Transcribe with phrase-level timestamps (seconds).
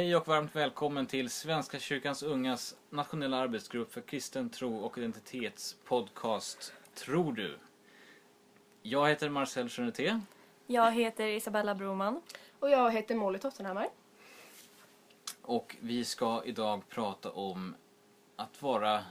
[0.00, 6.72] Hej och varmt välkommen till Svenska kyrkans ungas nationella arbetsgrupp för kristen tro och identitetspodcast
[6.94, 7.58] Tror du?
[8.82, 10.20] Jag heter Marcel Jeanette
[10.66, 12.22] Jag heter Isabella Broman.
[12.58, 13.88] Och jag heter Molly Tottenhammar.
[15.42, 17.74] och vi ska idag prata om
[18.36, 19.04] att vara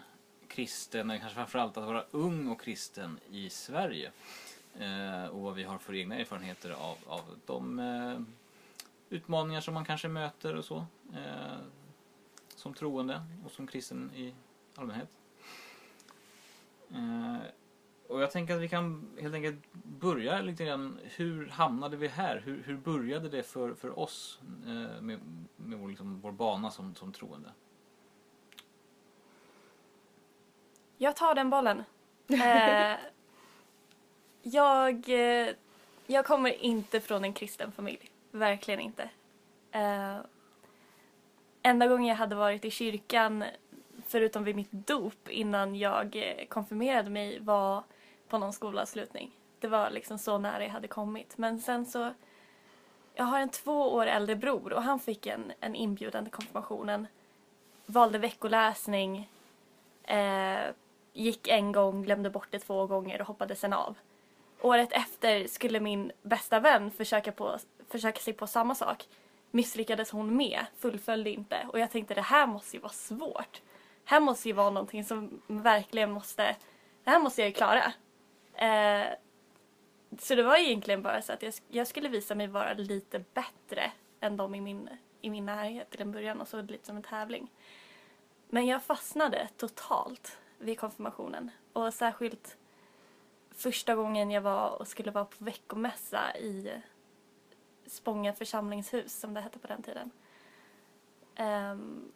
[0.48, 4.12] kristen, eller kanske framförallt att vara ung och kristen i Sverige.
[4.80, 8.20] Eh, och vad vi har för egna erfarenheter av, av de eh,
[9.10, 10.86] utmaningar som man kanske möter och så.
[11.14, 11.58] Eh,
[12.56, 14.34] som troende och som kristen i
[14.76, 15.10] allmänhet.
[16.92, 17.38] Eh,
[18.08, 21.00] och jag tänker att vi kan helt enkelt börja lite grann.
[21.04, 22.42] Hur hamnade vi här?
[22.46, 25.20] Hur, hur började det för, för oss eh, med,
[25.56, 27.52] med vår, liksom, vår bana som, som troende?
[30.98, 31.84] Jag tar den bollen.
[32.32, 32.98] Eh,
[34.42, 35.54] jag, eh,
[36.08, 38.09] jag kommer inte från en kristen familj.
[38.32, 39.10] Verkligen inte.
[39.72, 40.18] Eh,
[41.62, 43.44] enda gången jag hade varit i kyrkan,
[44.08, 47.84] förutom vid mitt dop innan jag eh, konfirmerade mig, var
[48.28, 49.32] på någon skolavslutning.
[49.60, 51.38] Det var liksom så nära jag hade kommit.
[51.38, 52.14] Men sen så...
[53.14, 57.08] Jag har en två år äldre bror och han fick en, en inbjudan till konfirmationen.
[57.86, 59.30] Valde veckoläsning.
[60.04, 60.60] Eh,
[61.14, 63.98] gick en gång, glömde bort det två gånger och hoppade sen av.
[64.62, 67.58] Året efter skulle min bästa vän försöka, på,
[67.90, 69.08] försöka sig på samma sak.
[69.52, 71.68] Misslyckades hon med, fullföljde inte.
[71.70, 73.62] Och jag tänkte det här måste ju vara svårt.
[74.06, 76.56] Här måste ju vara någonting som verkligen måste,
[77.04, 77.94] det här måste jag ju klara.
[78.54, 79.08] Eh,
[80.20, 83.92] så det var egentligen bara så att jag, jag skulle visa mig vara lite bättre
[84.20, 84.90] än de i min,
[85.22, 87.52] i min närhet till en början och så lite som en tävling.
[88.50, 91.52] Men jag fastnade totalt vid konfirmationen.
[91.74, 92.58] Och särskilt
[93.52, 96.72] första gången jag var och skulle vara på veckomässa i
[97.90, 100.12] Spånga församlingshus som det hette på den tiden.
[101.40, 102.12] Um,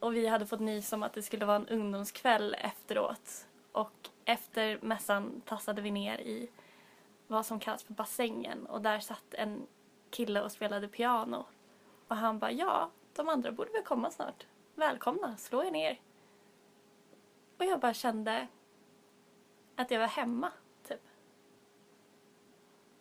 [0.00, 3.46] och vi hade fått nys om att det skulle vara en ungdomskväll efteråt.
[3.72, 6.50] Och efter mässan tassade vi ner i
[7.26, 9.66] vad som kallas för bassängen och där satt en
[10.10, 11.46] kille och spelade piano.
[12.08, 14.46] Och han bara, ja, de andra borde väl komma snart.
[14.74, 16.00] Välkomna, slå er ner.
[17.58, 18.46] Och jag bara kände
[19.76, 20.52] att jag var hemma,
[20.88, 21.00] typ.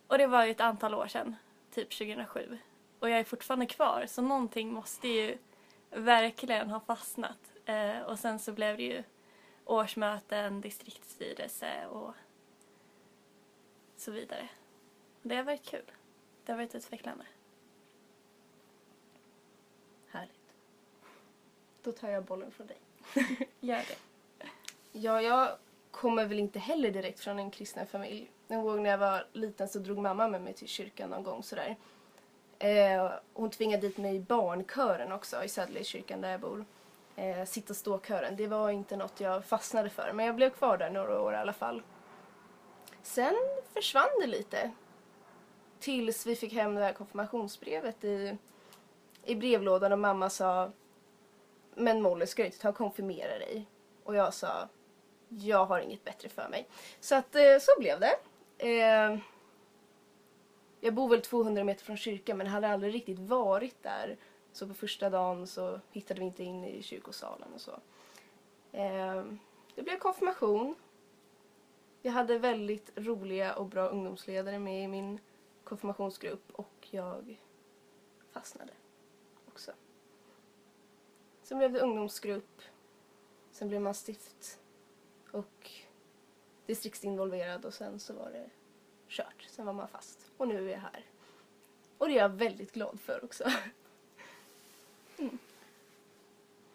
[0.07, 1.35] Och det var ju ett antal år sedan,
[1.71, 2.57] typ 2007.
[2.99, 5.37] Och jag är fortfarande kvar, så någonting måste ju
[5.89, 7.51] verkligen ha fastnat.
[7.65, 9.03] Eh, och sen så blev det ju
[9.65, 12.13] årsmöten, distriktsstyrelse och
[13.95, 14.49] så vidare.
[15.21, 15.91] Det har varit kul.
[16.45, 17.25] Det har varit utvecklande.
[20.07, 20.53] Härligt.
[21.83, 22.77] Då tar jag bollen från dig.
[23.59, 23.97] Gör det.
[24.91, 25.57] Ja, jag
[25.91, 28.31] kommer väl inte heller direkt från en kristen familj.
[28.51, 31.44] En gång när jag var liten så drog mamma med mig till kyrkan någon gång
[31.44, 31.75] sådär.
[32.59, 36.66] Eh, hon tvingade dit mig i barnkören också i Söderledskyrkan där jag bor.
[37.16, 38.35] Eh, sitt och stå-kören.
[38.35, 41.35] Det var inte något jag fastnade för men jag blev kvar där några år i
[41.35, 41.81] alla fall.
[43.01, 43.35] Sen
[43.73, 44.72] försvann det lite.
[45.79, 48.38] Tills vi fick hem det här konfirmationsbrevet i,
[49.25, 50.72] i brevlådan och mamma sa
[51.75, 53.66] Men Molly, ska du inte ta och konfirmera dig?
[54.03, 54.68] Och jag sa
[55.29, 56.68] jag har inget bättre för mig.
[57.00, 58.16] Så att eh, så blev det.
[58.61, 59.17] Eh,
[60.79, 64.17] jag bor väl 200 meter från kyrkan men hade aldrig riktigt varit där.
[64.51, 67.71] Så på första dagen så hittade vi inte in i kyrkosalen och så.
[68.71, 69.23] Eh,
[69.75, 70.75] det blev konfirmation.
[72.01, 75.19] Jag hade väldigt roliga och bra ungdomsledare med i min
[75.63, 77.39] konfirmationsgrupp och jag
[78.31, 78.73] fastnade
[79.47, 79.71] också.
[81.44, 82.61] Sen blev det ungdomsgrupp.
[83.51, 84.59] Sen blev man stift
[85.31, 85.71] och
[86.71, 88.49] distriktsinvolverad och sen så var det
[89.07, 89.47] kört.
[89.49, 90.31] Sen var man fast.
[90.37, 91.05] Och nu är jag här.
[91.97, 93.43] Och det är jag väldigt glad för också.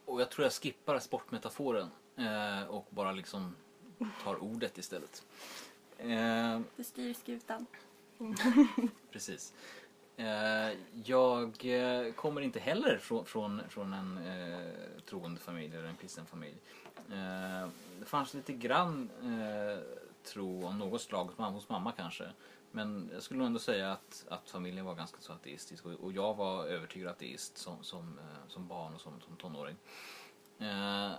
[0.04, 3.56] Och jag tror jag skippar sportmetaforen eh, och bara liksom
[4.25, 5.25] tar ordet istället.
[5.99, 7.66] Eh, Du styr skutan.
[9.10, 9.52] Precis.
[10.16, 10.72] Eh,
[11.04, 16.26] jag eh, kommer inte heller från, från, från en eh, troende familj eller en kristen
[16.26, 16.56] familj.
[16.96, 19.78] Eh, det fanns lite grann eh,
[20.25, 22.25] tro av något slag hos mamma, kanske.
[22.70, 26.12] Men jag skulle nog ändå säga att, att familjen var ganska så ateistisk och, och
[26.12, 29.76] jag var övertygad ateist som, som, eh, som barn och som, som tonåring.
[30.58, 31.10] Eh,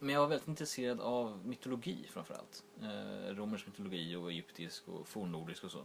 [0.00, 2.64] men jag var väldigt intresserad av mytologi framförallt.
[2.82, 5.84] Eh, romersk mytologi och egyptisk och fornnordisk och så.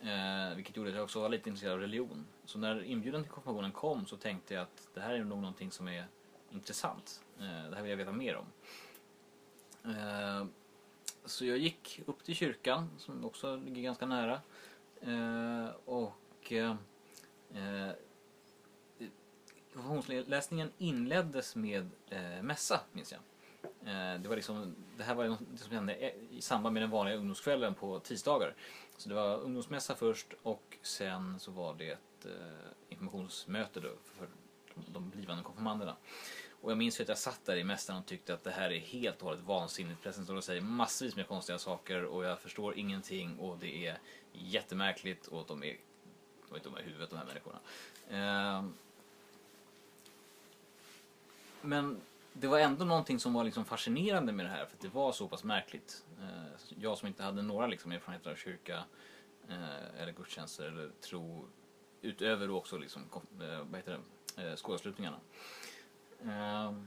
[0.00, 2.26] Eh, vilket gjorde att jag också var lite intresserad av religion.
[2.44, 5.70] Så när inbjudan till konfirmationen kom så tänkte jag att det här är nog någonting
[5.70, 6.06] som är
[6.54, 7.20] intressant.
[7.38, 8.46] Eh, det här vill jag veta mer om.
[9.90, 10.46] Eh,
[11.24, 14.40] så jag gick upp till kyrkan som också ligger ganska nära.
[15.00, 16.52] Eh, och
[19.72, 21.90] konfirmationsläsningen inleddes med
[22.42, 23.20] mässa, minns jag.
[24.20, 27.74] Det, var liksom, det här var det som hände i samband med den vanliga ungdomskvällen
[27.74, 28.54] på tisdagar.
[28.96, 32.26] Så det var ungdomsmässa först och sen så var det ett
[32.88, 34.28] informationsmöte då för
[34.74, 35.96] de, de blivande konfirmanderna.
[36.62, 38.78] Och jag minns att jag satt där i mästaren och tyckte att det här är
[38.78, 40.02] helt och hållet vansinnigt.
[40.02, 43.98] Prästen står och säger massvis med konstiga saker och jag förstår ingenting och det är
[44.32, 45.76] jättemärkligt och de är,
[46.48, 47.58] de är inte dumma i huvudet de här människorna.
[48.08, 48.64] Eh,
[51.62, 52.00] men
[52.32, 55.12] det var ändå någonting som var liksom fascinerande med det här för att det var
[55.12, 56.04] så pass märkligt.
[56.20, 58.84] Eh, jag som inte hade några liksom erfarenheter av kyrka
[59.48, 61.46] eh, eller gudstjänster eller tro
[62.02, 63.02] utöver då också liksom,
[63.40, 63.98] eh, vad heter
[64.36, 64.54] det, eh,
[66.28, 66.86] Ehm,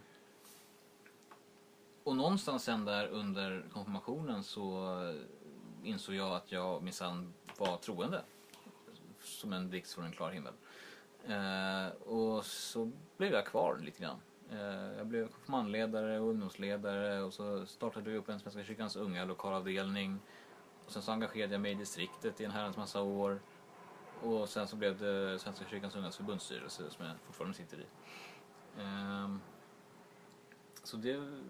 [2.04, 4.98] och någonstans sen där under konfirmationen så
[5.84, 8.22] insåg jag att jag minsann var troende.
[9.20, 10.54] Som en blixt från en klar himmel.
[11.28, 14.20] Ehm, och så blev jag kvar lite grann.
[14.52, 19.26] Ehm, jag blev konfirmandledare och ungdomsledare och så startade vi upp en Svenska kyrkans unga
[19.26, 20.20] lokalavdelning.
[20.86, 23.40] Och sen så engagerade jag mig i distriktet i en herrans massa år.
[24.22, 27.86] Och sen så blev det Svenska kyrkans ungas förbundsstyrelse som jag fortfarande sitter i.
[28.80, 29.42] Ehm,
[30.84, 31.10] så det,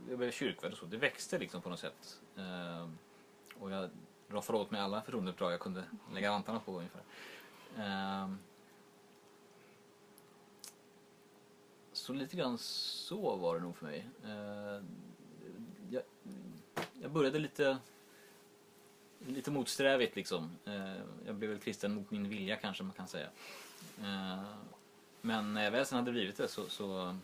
[0.09, 0.85] jag blev kyrkvärd och så.
[0.85, 2.21] Det växte liksom på något sätt.
[2.37, 2.97] Ehm,
[3.59, 3.89] och jag
[4.27, 5.83] roffade åt mig alla förtroendeuppdrag jag kunde
[6.13, 7.01] lägga vantarna på ungefär.
[7.77, 8.37] Ehm,
[11.93, 14.09] så lite grann så var det nog för mig.
[14.25, 14.87] Ehm,
[15.89, 16.03] jag,
[17.01, 17.77] jag började lite
[19.27, 20.57] lite motsträvigt liksom.
[20.65, 23.29] Ehm, jag blev väl kristen mot min vilja kanske man kan säga.
[24.03, 24.45] Ehm,
[25.25, 27.15] men när jag väl sen hade blivit det så, så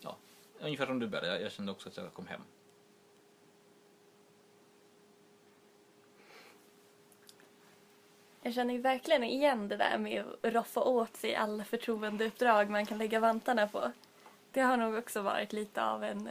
[0.00, 0.16] ja,
[0.60, 1.28] ungefär som du började.
[1.28, 2.40] Jag, jag kände också att jag kom hem.
[8.42, 12.86] Jag känner ju verkligen igen det där med att roffa åt sig alla förtroendeuppdrag man
[12.86, 13.92] kan lägga vantarna på.
[14.50, 16.28] Det har nog också varit lite av en,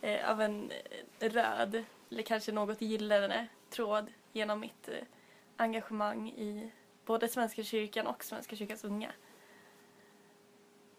[0.00, 0.70] eh, av en
[1.18, 5.04] eh, röd, eller kanske något gyllene tråd genom mitt eh,
[5.56, 6.70] engagemang i
[7.04, 9.12] både Svenska kyrkan och Svenska kyrkans unga.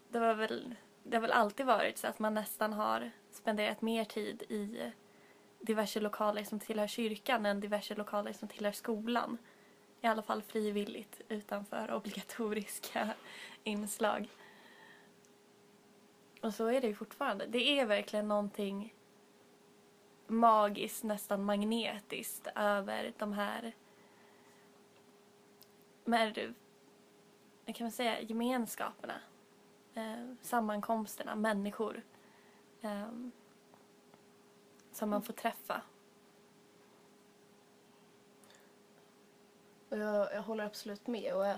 [0.10, 4.06] Det, var väl, det har väl alltid varit så att man nästan har spenderat mer
[4.06, 4.92] tid i
[5.60, 9.38] diverse lokaler som tillhör kyrkan än diverse lokaler som tillhör skolan.
[10.02, 13.10] I alla fall frivilligt utanför obligatoriska
[13.64, 14.30] inslag.
[16.42, 17.46] Och så är det ju fortfarande.
[17.46, 18.94] Det är verkligen någonting
[20.28, 23.74] magiskt, nästan magnetiskt över de här
[26.06, 26.54] med,
[27.66, 29.22] kan man säga, gemenskaperna.
[29.94, 32.04] Eh, sammankomsterna, människor.
[32.82, 33.10] Eh,
[34.92, 35.82] som man får träffa.
[39.90, 41.34] Jag, jag håller absolut med.
[41.34, 41.58] Och jag,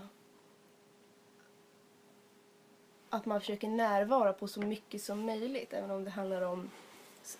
[3.09, 5.73] att man försöker närvara på så mycket som möjligt.
[5.73, 6.69] Även om det handlar om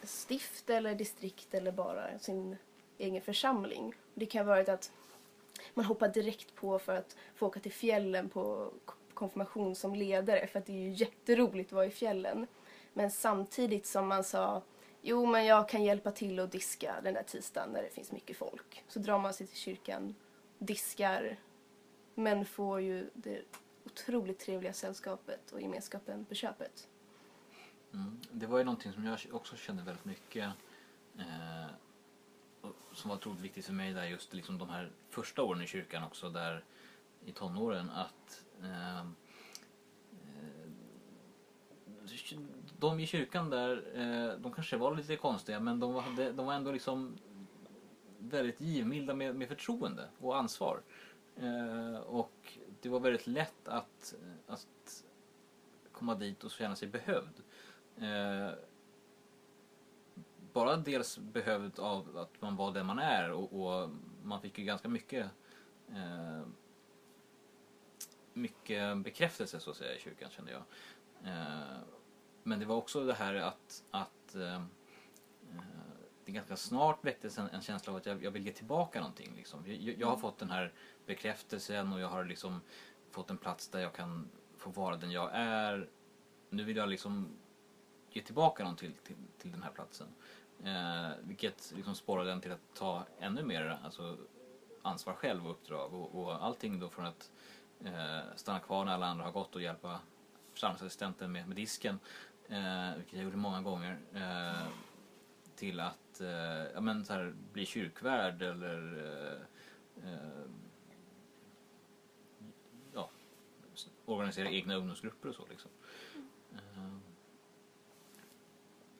[0.03, 2.57] stift eller distrikt eller bara sin
[2.97, 3.93] egen församling.
[4.13, 4.91] Det kan vara att
[5.73, 8.71] man hoppar direkt på för att få åka till fjällen på
[9.13, 10.47] konfirmation som ledare.
[10.47, 12.47] För att det är ju jätteroligt att vara i fjällen.
[12.93, 14.61] Men samtidigt som man sa
[15.01, 18.37] Jo, men jag kan hjälpa till att diska den där tisdagen när det finns mycket
[18.37, 18.83] folk.
[18.87, 20.15] Så drar man sig till kyrkan,
[20.57, 21.39] diskar,
[22.15, 23.41] men får ju det
[23.85, 26.87] otroligt trevliga sällskapet och gemenskapen på köpet.
[27.93, 28.21] Mm.
[28.31, 30.51] Det var ju någonting som jag också kände väldigt mycket
[31.17, 31.65] eh,
[32.93, 36.03] som var otroligt viktigt för mig där just liksom de här första åren i kyrkan
[36.03, 36.63] också där
[37.25, 39.15] i tonåren att ehm,
[40.11, 40.69] eh,
[42.79, 46.53] de i kyrkan där, eh, de kanske var lite konstiga men de var, de var
[46.53, 47.17] ändå liksom
[48.19, 50.81] väldigt givmilda med, med förtroende och ansvar.
[51.35, 54.15] Eh, och det var väldigt lätt att,
[54.47, 55.03] att
[55.91, 57.41] komma dit och känna sig behövd.
[57.97, 58.51] Eh,
[60.57, 63.89] bara dels behövd av att man var den man är och, och
[64.23, 65.25] man fick ju ganska mycket
[65.89, 66.41] eh,
[68.33, 70.61] mycket bekräftelse så att säga i kyrkan kände jag.
[71.31, 71.77] Eh,
[72.43, 74.61] men det var också det här att, att eh, eh
[76.25, 79.33] det ganska snart väcktes en, en känsla av att jag, jag vill ge tillbaka någonting.
[79.35, 79.63] Liksom.
[79.67, 80.73] Jag, jag har fått den här
[81.05, 82.61] bekräftelsen och jag har liksom
[83.11, 85.89] fått en plats där jag kan få vara den jag är.
[86.49, 87.37] Nu vill jag liksom
[88.09, 90.07] ge tillbaka någonting till, till, till den här platsen.
[90.63, 94.17] Eh, vilket liksom sporrade den till att ta ännu mer alltså,
[94.81, 97.31] ansvar själv och uppdrag och, och allting då från att
[97.85, 99.99] eh, stanna kvar när alla andra har gått och hjälpa
[100.53, 101.99] församlingsassistenten med, med disken,
[102.47, 104.67] eh, vilket jag gjorde många gånger, eh,
[105.55, 110.49] till att eh, ja, men, så här, bli kyrkvärd eller eh, eh,
[112.93, 113.09] ja,
[114.05, 115.45] organisera egna ungdomsgrupper och så.
[115.49, 115.71] Liksom.
[116.53, 116.97] Eh,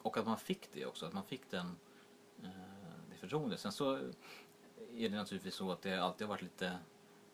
[0.08, 1.76] och att man fick det också, att man fick den,
[2.44, 2.50] eh,
[3.10, 3.60] det förtroendet.
[3.60, 3.96] Sen så
[4.94, 6.80] är det naturligtvis så att det alltid har varit lite,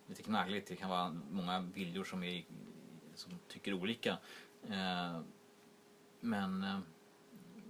[0.07, 0.67] lite knaggligt.
[0.67, 2.45] Det kan vara många viljor som, är,
[3.15, 4.17] som tycker olika.
[4.63, 5.19] Eh,
[6.19, 6.79] men eh,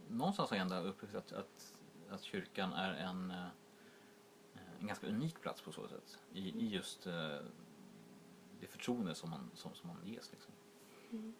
[0.09, 1.73] någonstans har jag ändå upplevt att, att,
[2.09, 3.47] att kyrkan är en, eh,
[4.79, 6.19] en ganska unik plats på så sätt.
[6.33, 7.39] I, i just eh,
[8.59, 10.31] det förtroende som man, som, som man ges.
[10.31, 10.53] Liksom.
[11.11, 11.33] Mm.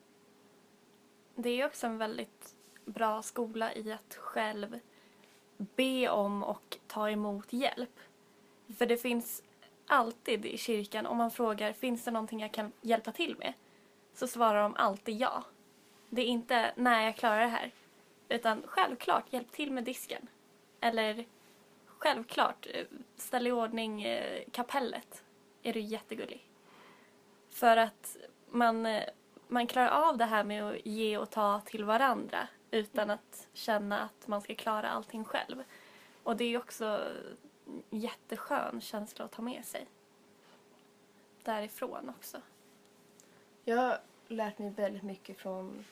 [1.35, 2.55] Det är också en väldigt
[2.85, 4.79] bra skola i att själv
[5.57, 7.99] be om och ta emot hjälp.
[8.77, 9.43] För det finns
[9.87, 13.53] alltid i kyrkan, om man frågar finns det någonting jag kan hjälpa till med?
[14.13, 15.43] Så svarar de alltid ja.
[16.09, 17.71] Det är inte nej jag klarar det här.
[18.29, 20.27] Utan självklart hjälp till med disken.
[20.79, 21.25] Eller
[21.87, 22.85] självklart eh,
[23.17, 25.23] ställ i ordning eh, kapellet.
[25.63, 26.47] Är du jättegullig.
[27.49, 28.17] För att
[28.49, 29.03] man, eh,
[29.47, 34.01] man klarar av det här med att ge och ta till varandra utan att känna
[34.01, 35.63] att man ska klara allting själv.
[36.23, 36.85] Och det är också
[37.91, 39.87] en jätteskön känsla att ta med sig.
[41.43, 42.41] Därifrån också.
[43.63, 45.85] Jag har lärt mig väldigt mycket från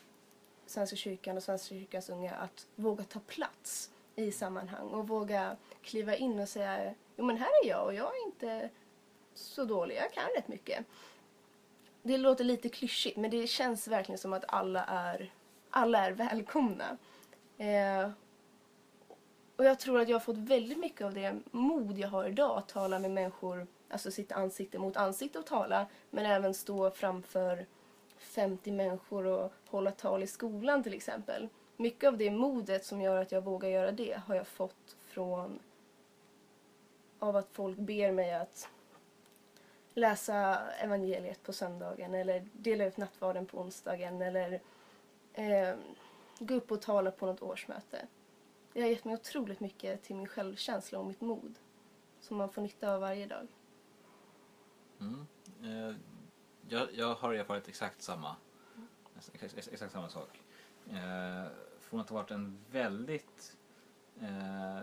[0.65, 6.15] Svenska kyrkan och Svenska kyrkans unga att våga ta plats i sammanhang och våga kliva
[6.15, 8.69] in och säga jo men här är jag och jag är inte
[9.33, 10.85] så dålig, jag kan rätt mycket.
[12.03, 15.31] Det låter lite klyschigt men det känns verkligen som att alla är,
[15.71, 16.97] alla är välkomna.
[17.57, 18.09] Eh,
[19.55, 22.57] och jag tror att jag har fått väldigt mycket av det mod jag har idag
[22.57, 27.65] att tala med människor, alltså sitta ansikte mot ansikte och tala, men även stå framför
[28.17, 31.49] 50 människor och hålla tal i skolan till exempel.
[31.77, 35.59] Mycket av det modet som gör att jag vågar göra det har jag fått från
[37.19, 38.69] av att folk ber mig att
[39.93, 44.61] läsa evangeliet på söndagen eller dela ut nattvarden på onsdagen eller
[45.33, 45.75] eh,
[46.39, 48.07] gå upp och tala på något årsmöte.
[48.73, 51.59] Det har gett mig otroligt mycket till min självkänsla och mitt mod
[52.19, 53.47] som man får nytta av varje dag.
[54.99, 55.25] Mm.
[55.63, 55.95] Eh,
[56.69, 58.35] jag, jag har erfarit exakt samma,
[59.33, 60.41] exakt, exakt samma sak.
[60.89, 61.45] Eh,
[61.79, 63.57] från att ha varit en väldigt
[64.21, 64.81] eh,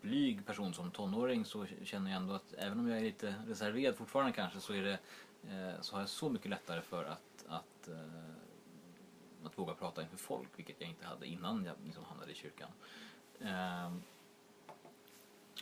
[0.00, 3.96] blyg person som tonåring så känner jag ändå att även om jag är lite reserverad
[3.96, 4.98] fortfarande kanske så, är det,
[5.50, 8.37] eh, så har jag så mycket lättare för att, att, eh,
[9.44, 12.70] att våga prata inför folk vilket jag inte hade innan jag liksom hamnade i kyrkan.
[13.40, 13.92] Eh,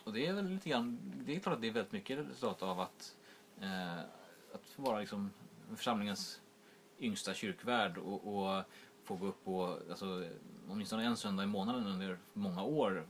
[0.04, 2.62] och det är väl lite grann, det är klart att det är väldigt mycket resultat
[2.62, 3.16] av att,
[3.60, 3.98] eh,
[4.54, 5.30] att få vara liksom
[5.76, 6.40] församlingens
[6.98, 8.64] yngsta kyrkvärd och, och
[9.04, 10.28] få gå upp och alltså,
[10.68, 13.06] åtminstone en söndag i månaden under många år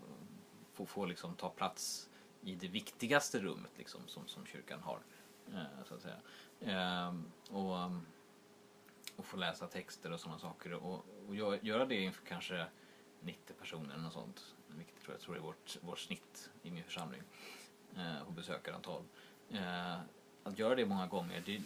[0.72, 2.08] få, få liksom ta plats
[2.40, 4.98] i det viktigaste rummet liksom, som, som kyrkan har.
[5.52, 6.18] Eh, så att säga.
[6.60, 7.14] Eh,
[7.56, 7.90] och,
[9.16, 12.66] och få läsa texter och sådana saker och, och göra det inför kanske
[13.20, 14.54] 90 personer eller något sånt.
[14.68, 17.22] Vilket tror jag tror är vårt, vårt snitt i min församling
[17.96, 19.02] eh, på besökarantal.
[19.50, 19.98] Eh,
[20.42, 21.62] att göra det många gånger det,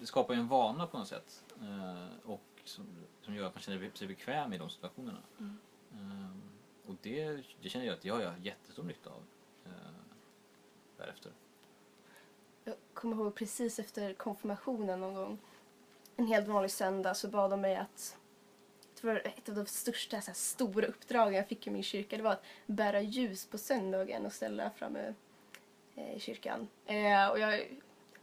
[0.00, 2.86] det skapar ju en vana på något sätt eh, och som,
[3.22, 5.22] som gör att man känner sig bekväm i de situationerna.
[5.92, 6.30] Eh,
[6.86, 9.22] och det, det känner jag att jag har jättestor nytta av
[9.64, 9.70] eh,
[10.96, 11.32] därefter.
[12.64, 15.38] Jag kommer ihåg precis efter konfirmationen någon gång.
[16.20, 18.16] En helt vanlig söndag så bad de mig att
[19.00, 22.16] det var ett av de största så här, stora uppdragen jag fick i min kyrka.
[22.16, 25.14] Det var att bära ljus på söndagen och ställa framme
[25.94, 26.68] eh, i kyrkan.
[26.86, 27.60] Eh, och jag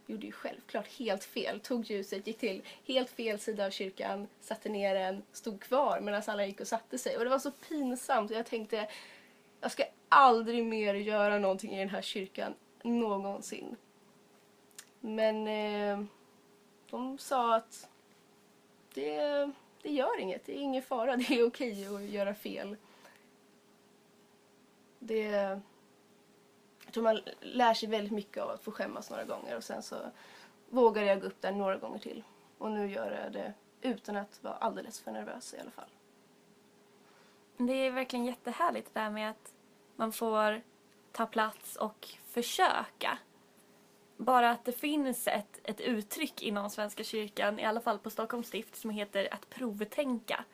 [0.06, 1.60] gjorde ju självklart helt fel.
[1.60, 6.22] Tog ljuset, gick till helt fel sida av kyrkan, satte ner den, stod kvar medan
[6.26, 7.16] alla gick och satte sig.
[7.16, 8.30] Och det var så pinsamt.
[8.30, 8.88] Jag tänkte,
[9.60, 13.76] jag ska aldrig mer göra någonting i den här kyrkan någonsin.
[15.00, 16.08] Men eh,
[16.90, 17.88] de sa att
[18.94, 19.50] det,
[19.82, 22.76] det gör inget, det är ingen fara, det är okej att göra fel.
[24.98, 25.24] Det,
[26.84, 29.82] jag tror man lär sig väldigt mycket av att få skämmas några gånger och sen
[29.82, 29.96] så
[30.68, 32.24] vågar jag gå upp där några gånger till.
[32.58, 35.90] Och nu gör jag det utan att vara alldeles för nervös i alla fall.
[37.56, 39.54] Det är verkligen jättehärligt det där med att
[39.96, 40.62] man får
[41.12, 43.18] ta plats och försöka.
[44.18, 48.48] Bara att det finns ett, ett uttryck inom Svenska kyrkan, i alla fall på Stockholms
[48.48, 50.44] stift, som heter att provtänka.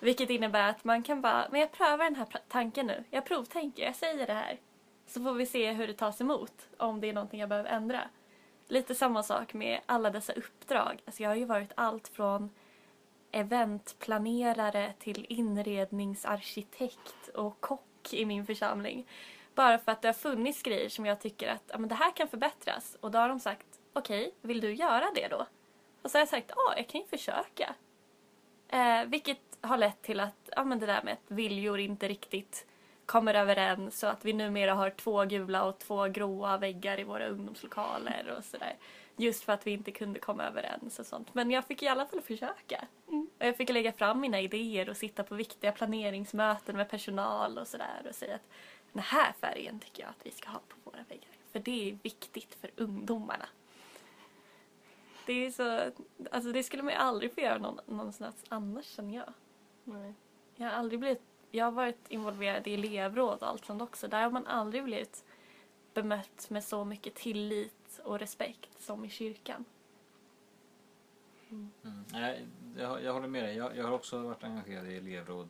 [0.00, 3.04] Vilket innebär att man kan bara, men jag prövar den här tanken nu.
[3.10, 4.58] Jag provtänker, jag säger det här.
[5.06, 8.00] Så får vi se hur det tas emot, om det är någonting jag behöver ändra.
[8.68, 11.02] Lite samma sak med alla dessa uppdrag.
[11.04, 12.50] Alltså jag har ju varit allt från
[13.30, 19.06] eventplanerare till inredningsarkitekt och kock i min församling.
[19.54, 22.16] Bara för att det har funnits grejer som jag tycker att ja, men det här
[22.16, 22.96] kan förbättras.
[23.00, 25.46] Och då har de sagt, okej, vill du göra det då?
[26.02, 27.74] Och så har jag sagt, ja, jag kan ju försöka.
[28.68, 32.66] Eh, vilket har lett till att ja, men det där med att viljor inte riktigt
[33.06, 37.26] kommer överens så att vi numera har två gula och två gråa väggar i våra
[37.26, 38.76] ungdomslokaler och sådär.
[39.16, 41.34] Just för att vi inte kunde komma överens och sånt.
[41.34, 42.84] Men jag fick i alla fall försöka.
[43.08, 43.28] Mm.
[43.38, 47.68] Och jag fick lägga fram mina idéer och sitta på viktiga planeringsmöten med personal och
[47.68, 48.48] sådär och säga att
[48.92, 51.30] den här färgen tycker jag att vi ska ha på våra väggar.
[51.52, 53.48] För det är viktigt för ungdomarna.
[55.26, 55.92] Det är så,
[56.30, 59.32] alltså det skulle man ju aldrig få göra någon, någonstans annars känner jag.
[59.84, 60.14] Nej.
[60.56, 64.08] Jag har aldrig blivit, jag har varit involverad i elevråd och allt sånt också.
[64.08, 65.24] Där har man aldrig blivit
[65.94, 69.64] bemött med så mycket tillit och respekt som i kyrkan.
[71.50, 71.70] Mm.
[72.12, 72.46] Nej,
[72.78, 73.56] jag, jag håller med dig.
[73.56, 75.48] Jag, jag har också varit engagerad i elevråd.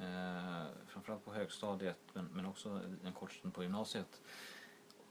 [0.00, 4.22] Eh, framförallt på högstadiet men, men också en kort stund på gymnasiet.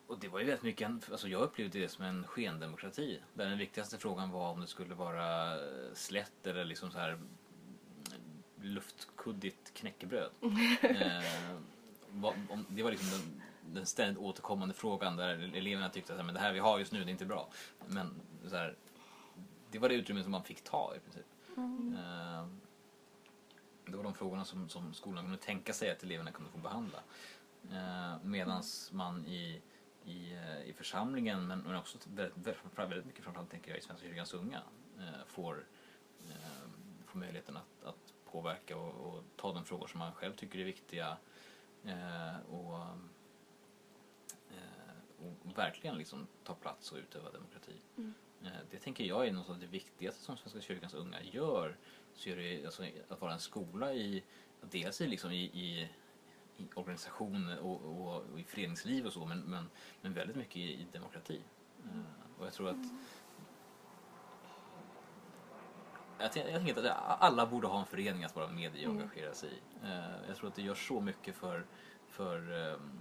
[0.07, 3.19] Och det var ju väldigt mycket, en- alltså jag upplevde det som en skendemokrati.
[3.33, 7.09] Där den viktigaste frågan var om det skulle vara eh, slätt eller liksom så här
[7.09, 7.27] mm,
[8.61, 10.31] luftkuddigt knäckebröd.
[10.81, 11.23] Eh,
[12.09, 13.41] vad- om, det var liksom den,
[13.73, 17.09] den ständigt återkommande frågan där eleverna tyckte att det här vi har just nu det
[17.09, 17.49] är inte bra.
[17.87, 18.75] Men så här,
[19.71, 21.25] det var det utrymme som man fick ta i princip.
[21.97, 22.47] Eh,
[23.91, 26.99] det var de frågorna som, som skolan kunde tänka sig att eleverna kunde få behandla.
[27.71, 29.61] Eh, Medan man i,
[30.05, 34.07] i, eh, i församlingen, men, men också väldigt, väldigt, mycket framförallt tänker jag i Svenska
[34.07, 34.61] kyrkans unga,
[34.99, 35.65] eh, får,
[36.29, 36.69] eh,
[37.05, 40.63] får möjligheten att, att påverka och, och ta de frågor som man själv tycker är
[40.63, 41.17] viktiga
[41.85, 42.79] eh, och,
[44.49, 47.75] eh, och verkligen liksom ta plats och utöva demokrati.
[48.43, 51.77] Eh, Det tänker jag är något av det viktigaste som Svenska kyrkans unga gör.
[52.17, 54.23] Så är det alltså att vara en skola i,
[54.61, 55.89] dels i, liksom i, i,
[56.57, 59.69] i organisation och, och, och i föreningsliv och så, men, men,
[60.01, 61.41] men väldigt mycket i, i demokrati.
[61.85, 62.01] Eh,
[62.39, 62.77] Och jag tror att
[66.19, 68.91] jag, tän- jag tänker att alla borde ha en förening att vara med i och
[68.91, 69.85] engagera sig i.
[69.85, 71.65] Eh, Jag tror att det gör så mycket för,
[72.07, 72.99] för, ehm,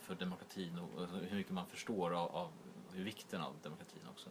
[0.00, 2.52] för demokratin och och hur mycket man förstår av, av
[2.92, 4.30] hur vikten av demokratin också.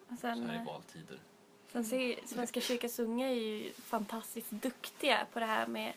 [0.00, 1.20] Och Så sen, här i eh, valtider
[1.72, 5.92] sen ser, Svenska kyrkans unga är ju fantastiskt duktiga på det här med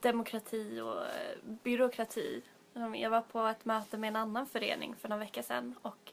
[0.00, 2.42] demokrati och eh, byråkrati.
[2.94, 6.12] Jag var på ett möte med en annan förening för några veckor sedan och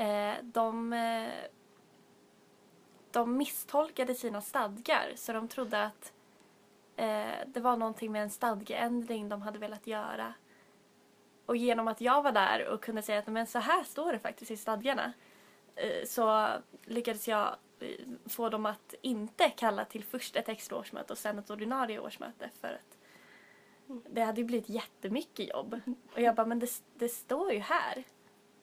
[0.00, 1.28] eh, de, eh,
[3.10, 6.12] de misstolkade sina stadgar så de trodde att
[7.46, 10.34] det var någonting med en stadgeändring de hade velat göra.
[11.46, 14.18] Och genom att jag var där och kunde säga att men så här står det
[14.18, 15.12] faktiskt i stadgarna
[16.04, 16.48] så
[16.84, 17.56] lyckades jag
[18.26, 22.50] få dem att inte kalla till först ett extra årsmöte och sen ett ordinarie årsmöte
[22.60, 22.98] för att
[24.10, 25.80] det hade ju blivit jättemycket jobb.
[26.14, 28.04] Och jag bara, men det, det står ju här.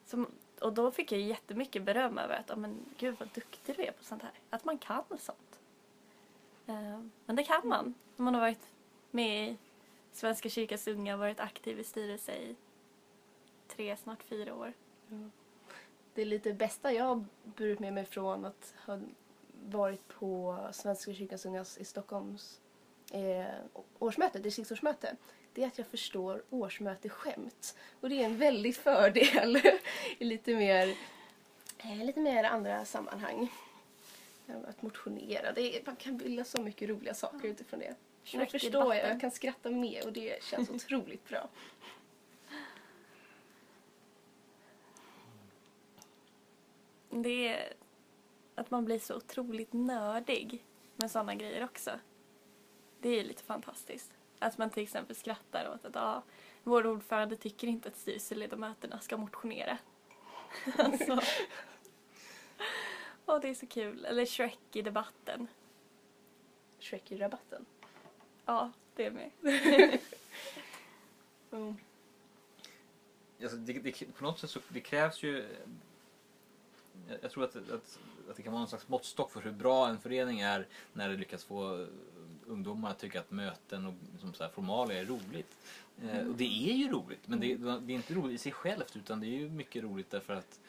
[0.06, 0.26] Så,
[0.62, 4.04] och då fick jag jättemycket beröm över att, men gud vad duktig du är på
[4.04, 4.32] sånt här.
[4.50, 5.60] Att man kan sånt.
[6.66, 7.94] Eh, Men det kan man.
[8.18, 8.68] Om man har varit
[9.12, 9.58] med i
[10.12, 12.56] Svenska kyrkans unga, varit aktiv i styrelse i
[13.68, 14.74] tre, snart fyra år.
[16.16, 19.00] Det lite bästa jag har burit med mig från att ha
[19.66, 22.60] varit på Svenska kyrkans ungas i Stockholms
[23.12, 23.46] eh,
[24.00, 25.16] årsmöte, distriktsårsmöte.
[25.54, 27.78] Det är att jag förstår årsmöteskämt.
[28.02, 29.62] Och det är en väldig fördel
[30.18, 30.96] i lite mer,
[31.78, 33.52] eh, lite mer andra sammanhang.
[34.68, 37.96] Att motionera, det är, man kan bilda så mycket roliga saker utifrån det.
[38.34, 41.50] Nu förstår jag, jag kan skratta med och det känns otroligt bra.
[47.22, 47.74] Det är
[48.56, 51.92] att man blir så otroligt nördig med sådana grejer också.
[53.00, 54.12] Det är lite fantastiskt.
[54.40, 56.24] Att man till exempel skrattar åt att ja,
[56.64, 59.78] vår ordförande tycker inte att styrelseledamöterna ska motionera.
[60.78, 61.20] alltså.
[63.26, 64.06] Åh, det är så kul.
[64.06, 65.48] Eller Shrek i debatten.
[66.80, 67.66] Shrek i rabatten.
[68.46, 69.32] Ja, det är med.
[71.52, 71.76] Mm.
[73.42, 75.46] Alltså, det, det, på något sätt så det krävs ju...
[77.22, 80.00] Jag, tror att, att, att det kan vara någon slags måttstock för hur bra en
[80.00, 81.88] förening är när det lyckas få
[82.48, 85.58] ungdomar att tycka att möten och liksom så här formalia är roligt.
[86.04, 88.96] Eh, och det är ju roligt, men det, det är inte roligt i sig självt
[88.96, 90.60] utan det är ju mycket roligt därför att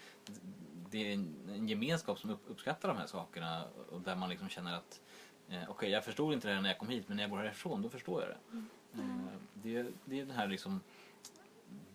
[0.90, 4.48] det är en, en gemenskap som upp, uppskattar de här sakerna och där man liksom
[4.48, 5.00] känner att
[5.48, 7.38] eh, okej, jag förstod inte det här när jag kom hit men när jag går
[7.38, 8.58] härifrån då förstår jag det.
[9.02, 10.80] Eh, det, det är den här liksom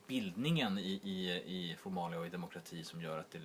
[0.07, 3.39] bildningen i, i, i formalia och i demokrati som gör att det,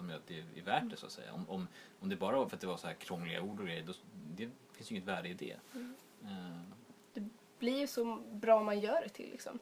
[0.00, 1.32] som gör att det är värt det så att säga.
[1.32, 1.68] Om, om,
[2.00, 3.92] om det bara var för att det var så här krångliga ord och grejer, då,
[4.36, 5.56] det finns ju inget värde i det.
[6.24, 7.22] Eh,
[7.58, 9.30] blir ju så bra man gör det till.
[9.30, 9.58] Liksom.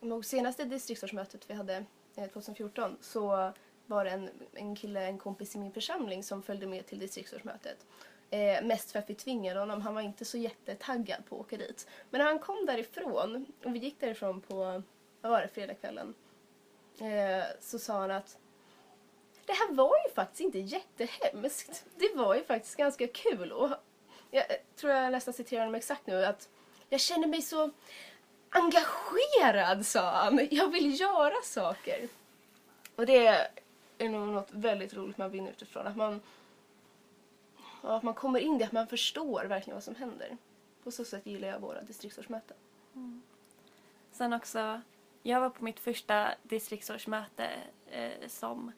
[0.00, 1.84] Ihåg senaste distriktsårsmötet vi hade
[2.16, 3.52] eh, 2014 så
[3.86, 7.86] var det en, en kille, en kompis i min församling som följde med till distriktsårsmötet.
[8.30, 9.82] Eh, mest för att vi tvingade honom.
[9.82, 11.88] Han var inte så jättetaggad på att åka dit.
[12.10, 14.82] Men när han kom därifrån, och vi gick därifrån på,
[15.20, 16.14] vad var det, fredagskvällen.
[17.00, 18.38] Eh, så sa han att
[19.48, 21.84] det här var ju faktiskt inte jättehemskt.
[21.96, 23.52] Det var ju faktiskt ganska kul.
[23.52, 23.70] Och
[24.30, 24.44] jag
[24.76, 26.24] tror jag nästan citerar honom exakt nu.
[26.24, 26.48] Att
[26.88, 27.70] jag känner mig så
[28.50, 30.48] engagerad, sa han.
[30.50, 32.08] Jag vill göra saker.
[32.96, 33.26] Och det
[33.98, 35.86] är nog något väldigt roligt man vinner utifrån.
[35.86, 36.20] Att man,
[37.82, 40.36] att man kommer in i det, att man förstår verkligen vad som händer.
[40.84, 42.56] På så sätt gillar jag våra distriktsårsmöten.
[42.94, 43.22] Mm.
[44.12, 44.80] Sen också,
[45.22, 47.50] jag var på mitt första distriktsårsmöte
[47.86, 48.72] eh, som,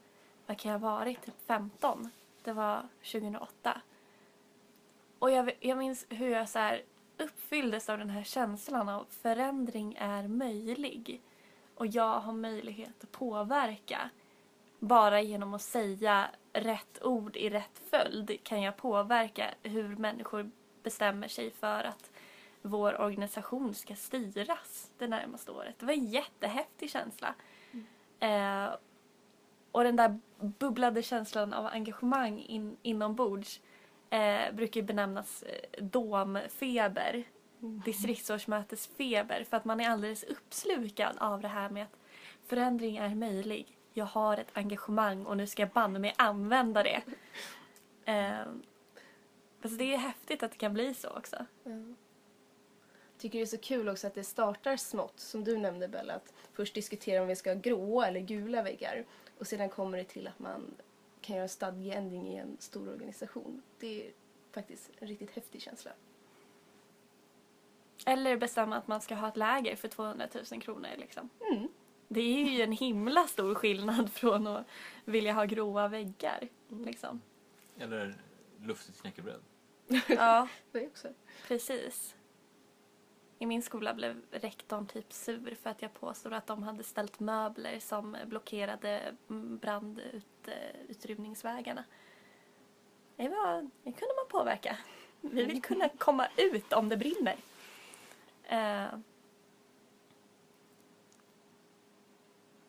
[0.51, 2.11] vad kan jag ha varit, typ 15.
[2.43, 2.83] Det var
[3.13, 3.81] 2008.
[5.19, 6.83] Och jag, jag minns hur jag så här
[7.19, 11.21] uppfylldes av den här känslan av förändring är möjlig.
[11.75, 14.11] Och jag har möjlighet att påverka.
[14.79, 20.51] Bara genom att säga rätt ord i rätt följd kan jag påverka hur människor
[20.83, 22.11] bestämmer sig för att
[22.63, 25.75] vår organisation ska styras det närmaste året.
[25.79, 27.35] Det var en jättehäftig känsla.
[28.21, 28.71] Eh,
[29.73, 33.61] och den där bubblade känslan av engagemang in, inombords
[34.11, 37.25] eh, brukar benämnas eh, domfeber.
[37.85, 39.45] Distriktsårsmötesfeber.
[39.45, 41.97] För att man är alldeles uppslukad av det här med att
[42.47, 43.77] förändring är möjlig.
[43.93, 47.03] Jag har ett engagemang och nu ska jag banne mig använda det.
[48.05, 48.41] Eh,
[49.63, 51.47] alltså det är häftigt att det kan bli så också.
[53.19, 56.33] Tycker det är så kul också att det startar smått, som du nämnde Bella, att
[56.53, 59.05] först diskutera om vi ska ha gråa eller gula väggar
[59.41, 60.75] och sedan kommer det till att man
[61.21, 63.63] kan göra stadgeändring i en stor organisation.
[63.79, 64.13] Det är
[64.53, 65.91] faktiskt en riktigt häftig känsla.
[68.07, 70.89] Eller bestämma att man ska ha ett läger för 200 000 kronor.
[70.99, 71.29] Liksom.
[71.53, 71.69] Mm.
[72.09, 74.67] Det är ju en himla stor skillnad från att
[75.05, 76.49] vilja ha gråa väggar.
[76.69, 77.21] Liksom.
[77.79, 78.15] Eller
[78.61, 79.43] luftigt knäckebröd.
[80.09, 81.09] Ja, Det är också.
[81.49, 82.15] precis.
[83.43, 87.21] I min skola blev rektorn typ sur för att jag påstod att de hade ställt
[87.21, 91.85] möbler som blockerade brandutrymningsvägarna.
[93.17, 94.77] Det, var, det kunde man påverka.
[95.21, 97.37] Vi vill kunna komma ut om det brinner.
[98.43, 98.87] Eh.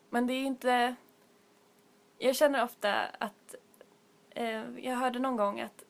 [0.10, 0.96] Men det är ju inte...
[2.18, 3.56] Jag känner ofta att...
[4.30, 5.84] Eh, jag hörde någon gång att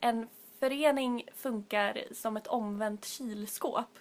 [0.00, 3.98] en förening funkar som ett omvänt kylskåp.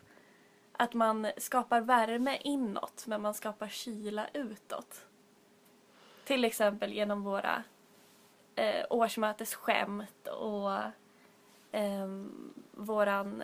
[0.77, 5.05] Att man skapar värme inåt men man skapar kyla utåt.
[6.25, 7.63] Till exempel genom våra
[8.55, 10.71] eh, årsmötesskämt och
[11.71, 12.07] eh,
[12.71, 13.43] våran...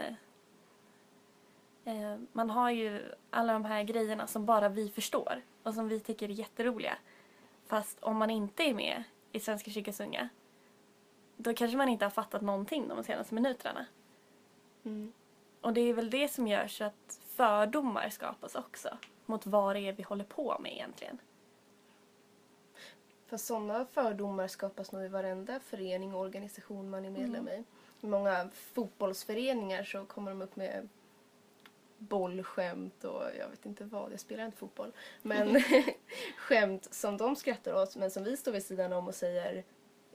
[1.86, 6.00] Eh, man har ju alla de här grejerna som bara vi förstår och som vi
[6.00, 6.98] tycker är jätteroliga.
[7.68, 10.30] Fast om man inte är med i Svenska kyrkans unga
[11.42, 13.86] då kanske man inte har fattat någonting de senaste minuterna.
[14.84, 15.14] Mm.
[15.62, 19.80] Och det är väl det som gör så att fördomar skapas också mot vad det
[19.80, 21.18] är vi håller på med egentligen.
[23.28, 27.64] Fast sådana fördomar skapas nog i varenda förening och organisation man är medlem i.
[28.02, 30.90] I många fotbollsföreningar så kommer de upp med
[31.98, 34.92] bollskämt och jag vet inte vad, jag spelar inte fotboll.
[35.22, 35.64] Men
[36.38, 39.64] skämt som de skrattar åt men som vi står vid sidan om och säger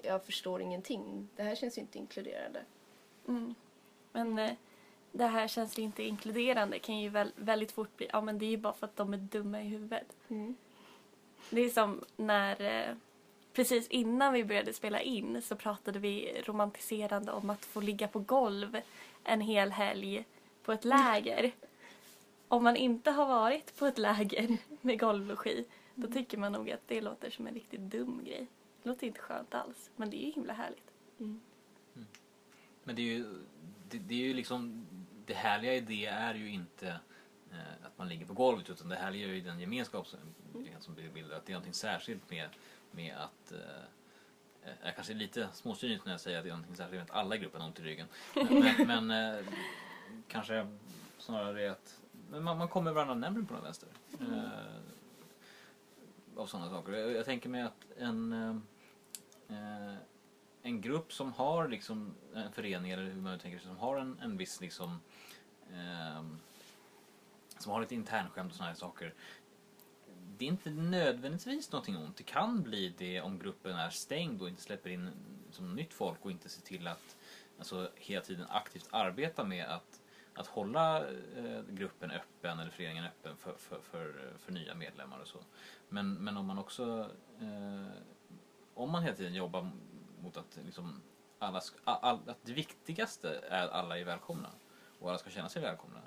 [0.02, 1.28] jag förstår ingenting.
[1.36, 2.60] Det här känns ju inte inkluderande.
[3.28, 3.54] Mm.
[4.12, 4.52] Men eh,
[5.14, 8.50] det här känns inte inkluderande kan ju väl, väldigt fort bli, ja men det är
[8.50, 10.16] ju bara för att de är dumma i huvudet.
[10.28, 10.56] Mm.
[11.50, 12.96] Det är som när, eh,
[13.52, 18.18] precis innan vi började spela in så pratade vi romantiserande om att få ligga på
[18.18, 18.80] golv
[19.24, 20.24] en hel helg
[20.62, 21.52] på ett läger.
[22.48, 26.88] Om man inte har varit på ett läger med golvlogi då tycker man nog att
[26.88, 28.46] det låter som en riktigt dum grej.
[28.82, 30.90] Det låter inte skönt alls, men det är ju himla härligt.
[32.84, 33.24] Men det är ju,
[33.90, 34.86] det, det är ju liksom,
[35.26, 36.88] det härliga i det är ju inte
[37.52, 40.18] eh, att man ligger på golvet utan det härliga är ju den gemenskap som,
[40.80, 41.38] som blir bildad.
[41.38, 42.48] Att det är någonting särskilt med,
[42.90, 43.58] med att eh,
[44.84, 47.16] jag kanske är lite småsynisk när jag säger att det är någonting särskilt med att
[47.16, 48.06] alla i gruppen har ont i ryggen.
[48.34, 49.44] Men, men eh,
[50.28, 50.68] kanske
[51.18, 53.88] snarare det att men man, man kommer varandra närmare på den vänster.
[54.20, 54.44] Eh,
[56.36, 56.92] av sådana saker.
[56.92, 58.32] Jag, jag tänker mig att en
[59.48, 59.94] eh,
[60.64, 64.18] en grupp som har liksom en förening eller hur man tänker sig som har en,
[64.22, 65.00] en viss liksom
[65.74, 66.40] Ehm,
[67.58, 69.14] som har lite internskämt och sådana här saker.
[70.36, 72.16] Det är inte nödvändigtvis någonting ont.
[72.16, 75.10] Det kan bli det om gruppen är stängd och inte släpper in
[75.50, 77.16] som nytt folk och inte ser till att
[77.58, 80.00] alltså, hela tiden aktivt arbeta med att,
[80.34, 85.28] att hålla eh, gruppen öppen eller föreningen öppen för, för, för, för nya medlemmar och
[85.28, 85.38] så.
[85.88, 87.10] Men, men om man också
[87.40, 87.86] eh,
[88.74, 89.70] om man hela tiden jobbar
[90.20, 91.02] mot att liksom
[91.38, 94.50] alla, all, all, att det viktigaste är att alla är välkomna
[95.04, 96.00] och alla ska känna sig välkomna.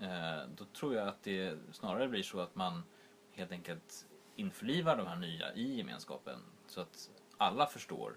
[0.00, 2.82] Eh, då tror jag att det snarare blir så att man
[3.30, 8.16] helt enkelt införlivar de här nya i gemenskapen så att alla förstår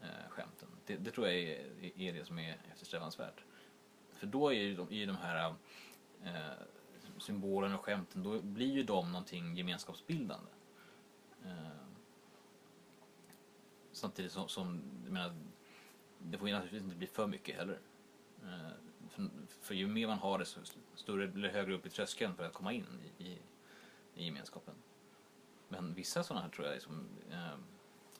[0.00, 0.68] eh, skämten.
[0.86, 3.44] Det, det tror jag är, är det som är eftersträvansvärt.
[4.12, 5.54] För då är ju de, är de här
[6.24, 6.32] eh,
[7.18, 10.50] symbolerna och skämten, då blir ju de någonting gemenskapsbildande.
[11.44, 11.52] Eh,
[13.92, 15.34] samtidigt som, som jag menar,
[16.18, 17.78] det får ju naturligtvis inte bli för mycket heller.
[18.44, 18.87] Eh,
[19.18, 20.60] för, för ju mer man har det, så
[20.94, 23.38] större eller högre upp i tröskeln för att komma in i, i,
[24.14, 24.74] i gemenskapen.
[25.68, 27.58] Men vissa sådana här tror jag är som eh,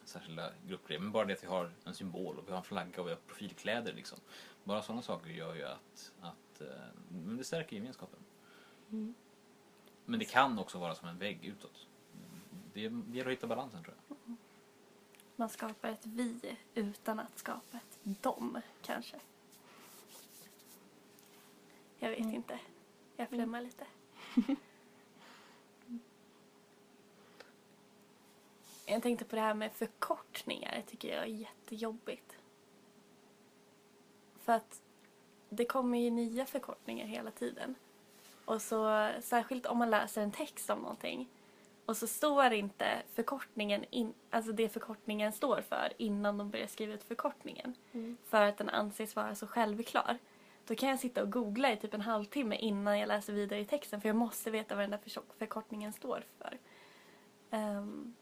[0.05, 1.01] särskilda gruppgrejer.
[1.01, 3.11] Men bara det att vi har en symbol och vi har en flagga och vi
[3.11, 4.19] har profilkläder liksom.
[4.65, 6.67] Bara sådana saker gör ju att, att eh,
[7.09, 8.21] men det stärker gemenskapen.
[8.91, 9.15] Mm.
[10.05, 11.87] Men det kan också vara som en vägg utåt.
[12.73, 14.37] Det gäller att hitta balansen tror jag.
[15.37, 19.17] Man skapar ett vi utan att skapa ett dom, kanske.
[21.99, 22.35] Jag vet Mm.
[22.35, 22.59] inte.
[23.17, 23.87] Jag flummar lite.
[28.87, 30.75] jag tänkte på det här med förkortningar.
[30.77, 32.37] Det tycker jag är jättejobbigt.
[34.39, 34.83] För att
[35.49, 37.75] det kommer ju nya förkortningar hela tiden.
[38.45, 41.29] Och så särskilt om man läser en text om någonting
[41.87, 46.95] och så står inte förkortningen, in, alltså det förkortningen står för innan de börjar skriva
[46.95, 47.75] ut förkortningen.
[47.93, 48.17] Mm.
[48.25, 50.19] För att den anses vara så självklar.
[50.69, 53.65] Då kan jag sitta och googla i typ en halvtimme innan jag läser vidare i
[53.65, 55.01] texten för jag måste veta vad den där
[55.39, 56.59] förkortningen står för.
[57.51, 58.15] Ehm,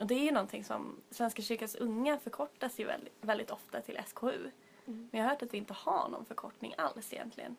[0.00, 3.96] och det är ju någonting som Svenska kyrkans unga förkortas ju väldigt, väldigt ofta till
[4.06, 4.50] SKU.
[4.86, 5.08] Mm.
[5.10, 7.56] Men jag har hört att vi inte har någon förkortning alls egentligen.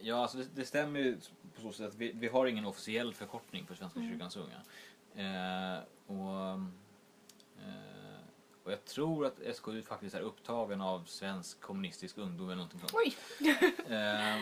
[0.00, 1.16] Ja, alltså det, det stämmer ju
[1.54, 4.12] på så sätt att vi, vi har ingen officiell förkortning för Svenska Mm.
[4.12, 4.60] kyrkans unga.
[5.14, 6.50] Eh, och,
[7.62, 7.95] eh,
[8.66, 12.92] och jag tror att SKU faktiskt är upptagen av Svensk kommunistisk ungdom eller någonting sånt.
[12.94, 13.16] Oj!
[13.88, 14.38] Eh,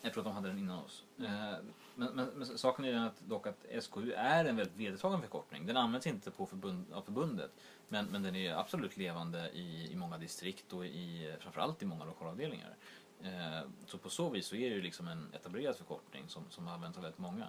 [0.00, 1.04] jag tror att de hade den innan oss.
[1.18, 1.54] Eh,
[1.94, 5.66] men, men, men saken är den att, dock att SKU är en väldigt vedertagen förkortning.
[5.66, 7.50] Den används inte på förbund, av förbundet
[7.88, 12.04] men, men den är absolut levande i, i många distrikt och i, framförallt i många
[12.04, 12.76] lokalavdelningar.
[13.22, 16.68] Eh, så på så vis så är det ju liksom en etablerad förkortning som, som
[16.68, 17.48] används av väldigt många.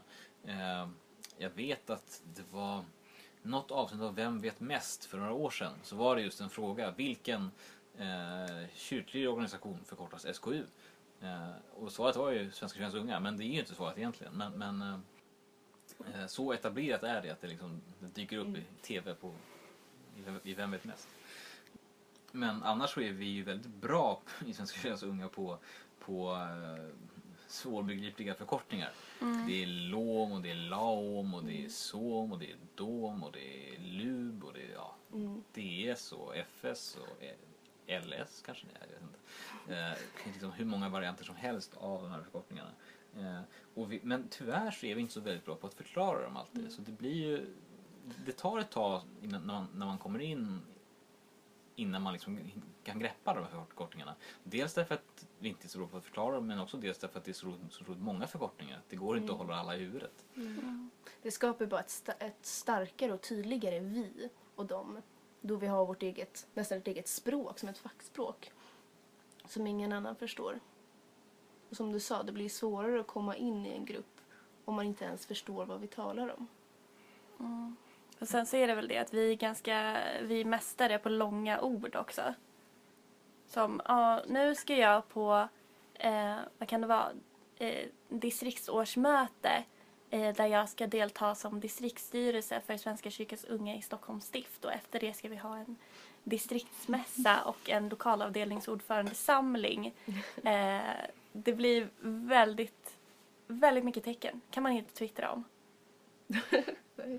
[1.37, 2.83] Jag vet att det var
[3.49, 6.49] något avsnitt av Vem vet mest för några år sedan så var det just en
[6.49, 7.51] fråga vilken
[7.97, 10.63] eh, kyrklig organisation förkortas SKU?
[11.21, 14.33] Eh, och svaret var ju Svenska kyrkans unga, men det är ju inte svaret egentligen.
[14.33, 18.63] Men, men eh, eh, så etablerat är det att det, liksom, det dyker upp i
[18.81, 19.33] TV på,
[20.17, 21.07] i, Vem- i Vem vet mest.
[22.31, 25.57] Men annars så är vi ju väldigt bra i Svenska kyrkans unga på,
[25.99, 26.85] på eh,
[27.51, 28.91] svårbegripliga förkortningar.
[29.47, 33.23] Det är LOM och det är LAOM och det är SOM och det är DOM
[33.23, 35.43] och det är LUB och det är ja, Mm.
[35.53, 39.19] DS och FS och eh, LS kanske det är, jag vet inte.
[39.75, 42.71] Eh, liksom hur många varianter som helst av de här förkortningarna.
[43.17, 43.41] Eh,
[43.87, 46.71] vi, men tyvärr så är vi inte så väldigt bra på att förklara dem alltid.
[46.71, 47.45] Så det blir ju,
[48.25, 50.61] det tar ett tag innan, när, man, när man kommer in
[51.75, 52.39] innan man liksom
[52.89, 54.15] kan greppa de här förkortningarna.
[54.43, 56.97] Dels därför att vi inte är så bra på att förklara dem men också dels
[56.97, 58.81] därför att det är så så många förkortningar.
[58.89, 60.25] Det går inte att hålla alla i huvudet.
[61.21, 65.01] Det skapar bara ett, sta- ett starkare och tydligare vi och dem.
[65.41, 68.51] Då vi har vårt eget, nästan ett eget språk som ett fackspråk.
[69.45, 70.59] Som ingen annan förstår.
[71.69, 74.21] Och som du sa, det blir svårare att komma in i en grupp
[74.65, 76.47] om man inte ens förstår vad vi talar om.
[78.19, 81.09] Och sen så är det väl det att vi är ganska, vi är mästare på
[81.09, 82.33] långa ord också.
[83.49, 85.47] Som, ja, nu ska jag på,
[85.93, 87.09] eh, vad kan det vara,
[87.57, 89.63] eh, distriktsårsmöte
[90.09, 94.73] eh, där jag ska delta som distriktsstyrelse för Svenska kyrkans unga i Stockholms stift och
[94.73, 95.75] efter det ska vi ha en
[96.23, 99.93] distriktsmässa och en lokalavdelningsordförandesamling.
[100.43, 100.81] Eh,
[101.31, 102.97] det blir väldigt,
[103.47, 104.41] väldigt mycket tecken.
[104.51, 105.43] kan man inte twittra om.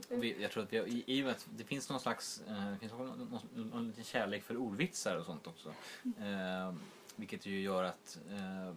[0.08, 2.42] Vi, jag tror att vi har, i, i och med att det finns någon slags
[2.48, 5.74] eh, det finns någon, någon, någon liten kärlek för ordvitsar och sånt också.
[6.04, 6.74] Eh,
[7.16, 8.74] vilket ju gör att eh,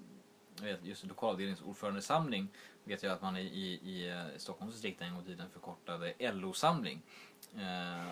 [0.63, 2.47] vet, just lokalavdelningsordförandesamling
[2.83, 6.13] vet jag att man i, i, i eh, Stockholms distrikt en gång i tiden förkortade
[6.19, 7.01] LO-samling.
[7.55, 8.07] Eh,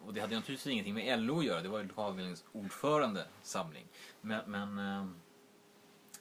[0.00, 3.86] och det hade ju naturligtvis ingenting med LO att göra, det var ju lokalavdelningsordförandesamling.
[4.20, 5.06] Men, men eh,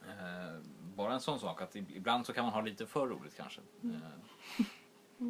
[0.10, 0.55] eh,
[0.95, 3.62] bara en sån sak att ibland så kan man ha lite för roligt kanske.
[3.84, 4.65] Eh,
[5.21, 5.27] Eh,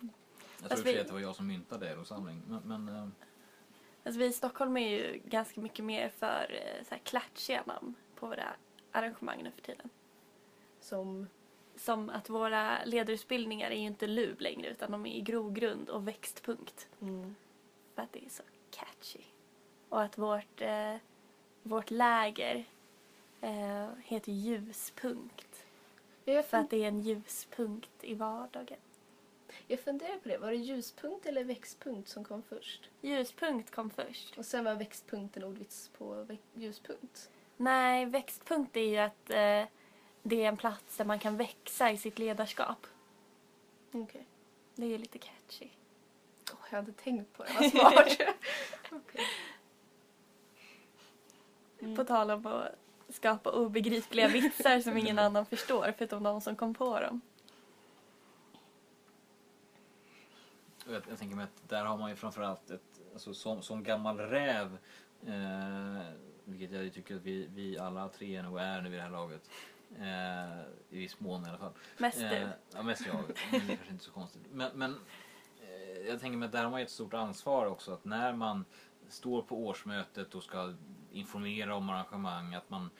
[0.00, 0.10] jag
[0.58, 2.42] tror Fast för sig vi- att det var jag som myntade LO-samling.
[2.48, 3.08] Men, men eh,
[4.04, 7.94] Alltså vi i Stockholm är ju ganska mycket mer för eh, så här klatschiga namn
[8.14, 8.54] på våra
[8.92, 9.88] arrangemang nu för tiden.
[10.80, 11.26] Som,
[11.76, 16.08] Som att våra ledarutbildningar är ju inte LUB längre utan de är i grogrund och
[16.08, 16.88] växtpunkt.
[17.00, 17.34] mm,
[17.94, 19.20] för att det är så catchy.
[19.88, 20.96] Och att vårt, eh,
[21.62, 22.64] vårt läger
[23.40, 25.66] eh, heter Ljuspunkt.
[26.24, 28.78] För att det är en ljuspunkt i vardagen.
[29.66, 30.38] Jag funderar på det.
[30.38, 32.90] Var det ljuspunkt eller växtpunkt som kom först?
[33.00, 34.38] Ljuspunkt kom först.
[34.38, 37.30] Och sen var växtpunkt en ordvits på ljuspunkt.
[37.56, 39.64] Nej, växtpunkt är ju att eh,
[40.22, 42.86] det är en plats där man kan växa i sitt ledarskap.
[43.92, 44.26] Okej.
[44.74, 45.68] Det är ju lite catchy.
[46.52, 47.52] Åh, jag hade tänkt på det.
[47.60, 48.18] Vad smart.
[48.90, 49.26] Okej.
[51.80, 51.96] Mm.
[51.96, 56.74] På tal om att skapa obegripliga vitsar som ingen annan förstår förutom de som kom
[56.74, 57.20] på dem.
[60.86, 64.18] Jag, jag tänker mig att där har man ju framförallt ett, alltså som, som gammal
[64.18, 64.78] räv,
[65.26, 66.02] eh,
[66.44, 69.50] vilket jag tycker att vi, vi alla tre nog är nu vid det här laget.
[69.98, 71.72] Eh, I viss mån i alla fall.
[71.98, 72.26] Mest du.
[72.26, 73.16] Eh, ja, mest jag.
[73.50, 74.42] Men det är kanske inte så konstigt.
[74.52, 74.96] Men, men
[75.62, 77.92] eh, jag tänker mig att där har man ju ett stort ansvar också.
[77.92, 78.64] Att när man
[79.08, 80.74] står på årsmötet och ska
[81.12, 82.90] informera om arrangemang, att man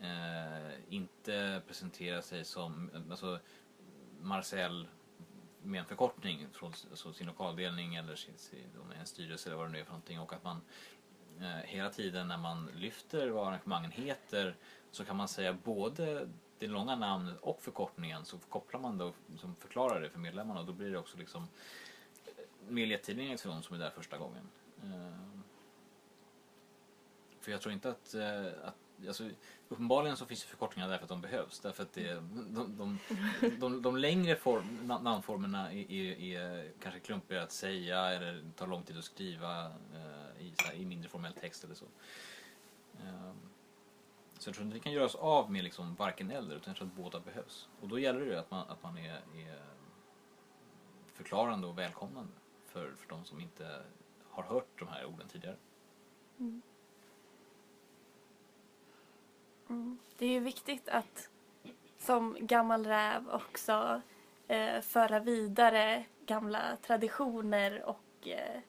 [0.00, 3.38] eh, inte presenterar sig som alltså,
[4.20, 4.88] Marcel
[5.62, 8.66] med en förkortning från alltså sin lokaldelning eller sin, sin,
[9.00, 10.60] en styrelse eller vad det nu är för någonting och att man
[11.40, 14.56] eh, hela tiden när man lyfter vad arrangemangen heter
[14.90, 19.54] så kan man säga både det långa namnet och förkortningen så kopplar man då som
[19.56, 21.48] förklarar det för medlemmarna och då blir det också liksom
[22.68, 24.48] mer lättillgängligt för de som är där första gången.
[24.82, 25.32] Eh,
[27.42, 29.28] För jag tror inte att, eh, att alltså,
[29.68, 31.60] uppenbarligen så finns det förkortningar därför att de behövs.
[31.60, 32.98] Därför att det, de, de,
[33.60, 38.82] de, de längre form, namnformerna är, är, är kanske klumpigare att säga eller tar lång
[38.82, 41.86] tid att skriva eh, i, så här, i mindre formell text eller så.
[43.00, 43.36] Ehm,
[44.38, 46.76] så jag tror inte vi kan göra oss av med liksom varken eller utan jag
[46.76, 47.68] tror att båda behövs.
[47.80, 49.62] Och då gäller det att man, att man är, är
[51.12, 52.32] förklarande och välkomnande
[52.66, 53.82] för, för de som inte
[54.30, 55.56] har hört de här orden tidigare.
[56.38, 56.62] Mm.
[60.18, 61.28] Det är ju viktigt att
[61.98, 64.00] som gammal räv också
[64.48, 68.60] eh, föra vidare gamla traditioner och eh,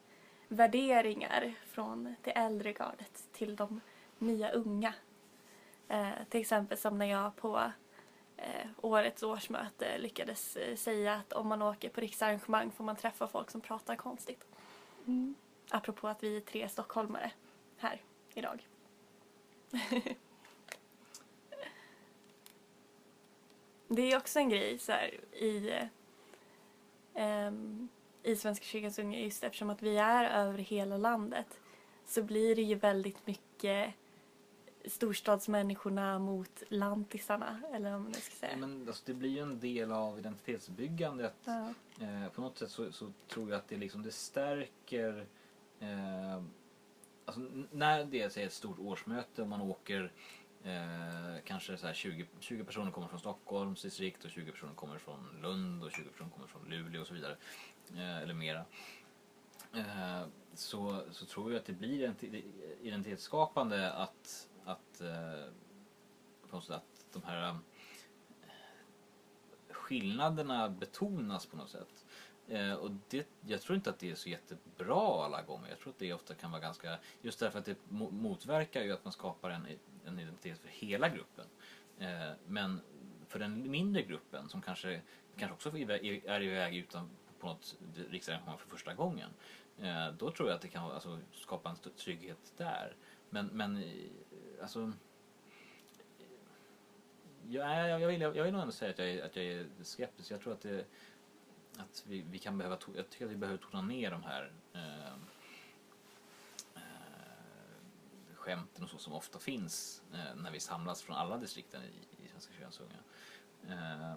[0.47, 3.81] värderingar från det äldre gardet till de
[4.17, 4.93] nya unga.
[5.87, 7.71] Eh, till exempel som när jag på
[8.37, 13.27] eh, årets årsmöte lyckades eh, säga att om man åker på riksarrangemang får man träffa
[13.27, 14.45] folk som pratar konstigt.
[15.05, 15.35] Mm.
[15.69, 17.31] Apropå att vi är tre stockholmare
[17.77, 18.01] här
[18.33, 18.67] idag.
[23.87, 25.71] Det är också en grej så här, i,
[27.13, 27.87] ehm,
[28.23, 31.59] i Svenska kyrkans unga just eftersom att vi är över hela landet
[32.05, 33.93] så blir det ju väldigt mycket
[34.85, 38.57] storstadsmänniskorna mot lantisarna eller vad man ska säga.
[38.57, 41.35] Men alltså, det blir ju en del av identitetsbyggandet.
[41.45, 41.73] Ja.
[42.01, 45.25] Eh, på något sätt så, så tror jag att det, liksom, det stärker
[45.79, 46.43] eh,
[47.25, 47.41] alltså,
[47.71, 50.11] när det är ett stort årsmöte och man åker
[50.63, 54.97] eh, kanske så här 20, 20 personer kommer från Stockholms distrikt och 20 personer kommer
[54.97, 57.37] från Lund och 20 personer kommer från Luleå och så vidare.
[57.95, 58.65] Eh, eller mera.
[59.75, 60.23] Eh,
[60.53, 62.15] så, så tror jag att det blir
[62.81, 65.51] identitetsskapande att, att, eh,
[66.49, 67.55] på något sätt att de här eh,
[69.69, 72.05] skillnaderna betonas på något sätt.
[72.47, 75.69] Eh, och det, jag tror inte att det är så jättebra alla gånger.
[75.69, 79.03] Jag tror att det ofta kan vara ganska, just därför att det motverkar ju att
[79.03, 79.67] man skapar en,
[80.07, 81.45] en identitet för hela gruppen.
[81.99, 82.81] Eh, men
[83.27, 85.01] för den mindre gruppen som kanske,
[85.37, 87.75] kanske också är iväg- utan på något
[88.09, 89.29] riksarrangemang för första gången.
[89.79, 92.95] Eh, då tror jag att det kan alltså, skapa en trygghet där.
[93.29, 93.91] Men, men eh,
[94.61, 94.91] alltså
[97.49, 99.65] Jag, jag, jag, vill, jag vill nog ändå säga att jag är, att jag är
[99.81, 100.31] skeptisk.
[100.31, 100.85] Jag tror att, det,
[101.77, 105.13] att vi, vi kan behöva, jag tycker att vi behöver tona ner de här eh,
[108.43, 112.27] skämten och så som ofta finns eh, när vi samlas från alla distrikten i, i
[112.27, 112.97] Svenska könsunga.
[113.67, 114.15] Eh,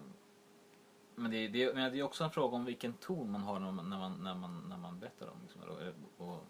[1.15, 3.73] men det, det, men det är också en fråga om vilken ton man har när
[3.73, 6.47] man, när man, när man, när man berättar om Liksom, och, och,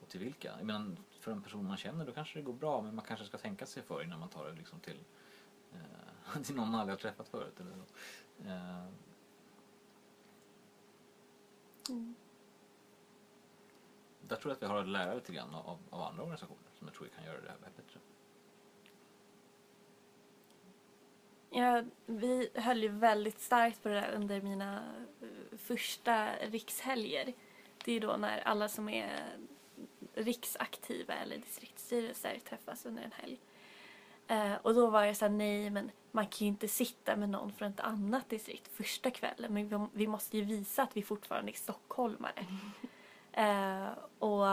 [0.00, 0.54] och till vilka.
[0.58, 3.26] Jag menar, för en person man känner då kanske det går bra men man kanske
[3.26, 5.04] ska tänka sig för innan man tar det liksom till
[5.72, 7.60] eh, till någon man aldrig har träffat förut.
[7.60, 7.86] Eller så.
[8.48, 8.86] Eh,
[11.88, 12.14] Mm
[14.32, 16.86] där tror jag att vi har att lära lite grann av, av andra organisationer som
[16.86, 18.00] jag tror kan göra det här bättre.
[21.50, 24.82] Ja, vi höll ju väldigt starkt på det där under mina
[25.20, 27.32] eh, första rikshelger.
[27.84, 29.36] Det är då när alla som är
[30.14, 33.40] riksaktiva eller distriktsstyrelser träffas under en helg.
[34.26, 37.28] Eh, och då var det så här, nej men man kan ju inte sitta med
[37.28, 41.02] någon från ett annat distrikt första kvällen men vi, vi måste ju visa att vi
[41.02, 42.46] fortfarande är stockholmare.
[43.32, 44.46] Eh, och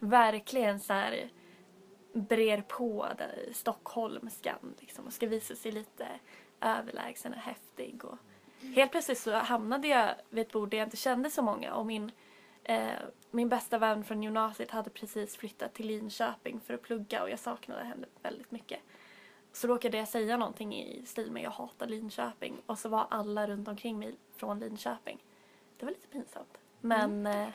[0.00, 1.30] verkligen så här
[2.12, 6.08] brer på den stockholmskan liksom, och ska visa sig lite
[6.60, 8.04] överlägsen och häftig.
[8.04, 8.18] Och
[8.74, 11.86] helt plötsligt så hamnade jag vid ett bord där jag inte kände så många och
[11.86, 12.12] min,
[12.64, 12.90] eh,
[13.30, 17.38] min bästa vän från gymnasiet hade precis flyttat till Linköping för att plugga och jag
[17.38, 18.80] saknade henne väldigt mycket.
[19.52, 23.46] Så råkade jag säga någonting i stil med jag hatar Linköping och så var alla
[23.46, 25.24] runt omkring mig från Linköping.
[25.78, 26.61] Det var lite pinsamt.
[26.82, 27.48] Men, eh,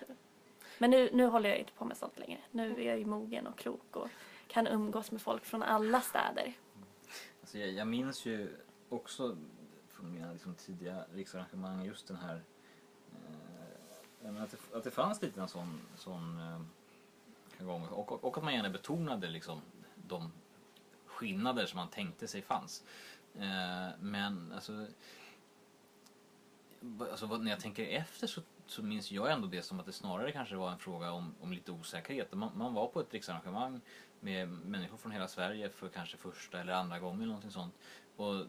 [0.78, 2.40] men nu, nu håller jag inte på med sånt längre.
[2.52, 4.10] Nu är jag ju mogen och klok och
[4.48, 6.54] kan umgås med folk från alla städer.
[7.42, 8.50] Alltså jag, jag minns ju
[8.90, 9.38] också
[9.90, 12.42] från mina liksom, tidiga riksarrangemang just den här
[14.24, 18.38] eh, att, det, att det fanns lite en sån, sån eh, gång och, och, och
[18.38, 19.62] att man gärna betonade liksom,
[19.96, 20.32] de
[21.06, 22.84] skillnader som man tänkte sig fanns.
[23.36, 24.88] Eh, men alltså,
[27.00, 30.32] alltså när jag tänker efter så, så minns jag ändå det som att det snarare
[30.32, 32.34] kanske var en fråga om, om lite osäkerhet.
[32.34, 33.82] Man, man var på ett riksarrangemang
[34.20, 37.76] med människor från hela Sverige för kanske första eller andra gången eller någonting sånt.
[38.16, 38.46] Och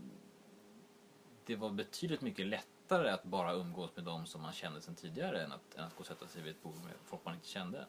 [1.46, 5.42] det var betydligt mycket lättare att bara umgås med dem som man kände sedan tidigare
[5.42, 7.48] än att, än att gå och sätta sig vid ett bord med folk man inte
[7.48, 7.86] kände.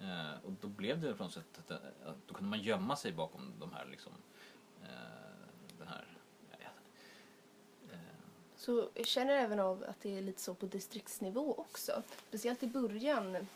[0.00, 3.12] Eh, och då blev det på något sätt att, att, då kunde man gömma sig
[3.12, 4.12] bakom de här liksom,
[4.82, 4.88] eh,
[5.78, 6.06] den här
[6.50, 6.68] ja,
[7.92, 7.98] eh
[8.62, 12.02] så jag känner även av att det är lite så på distriktsnivå också.
[12.28, 13.46] Speciellt i början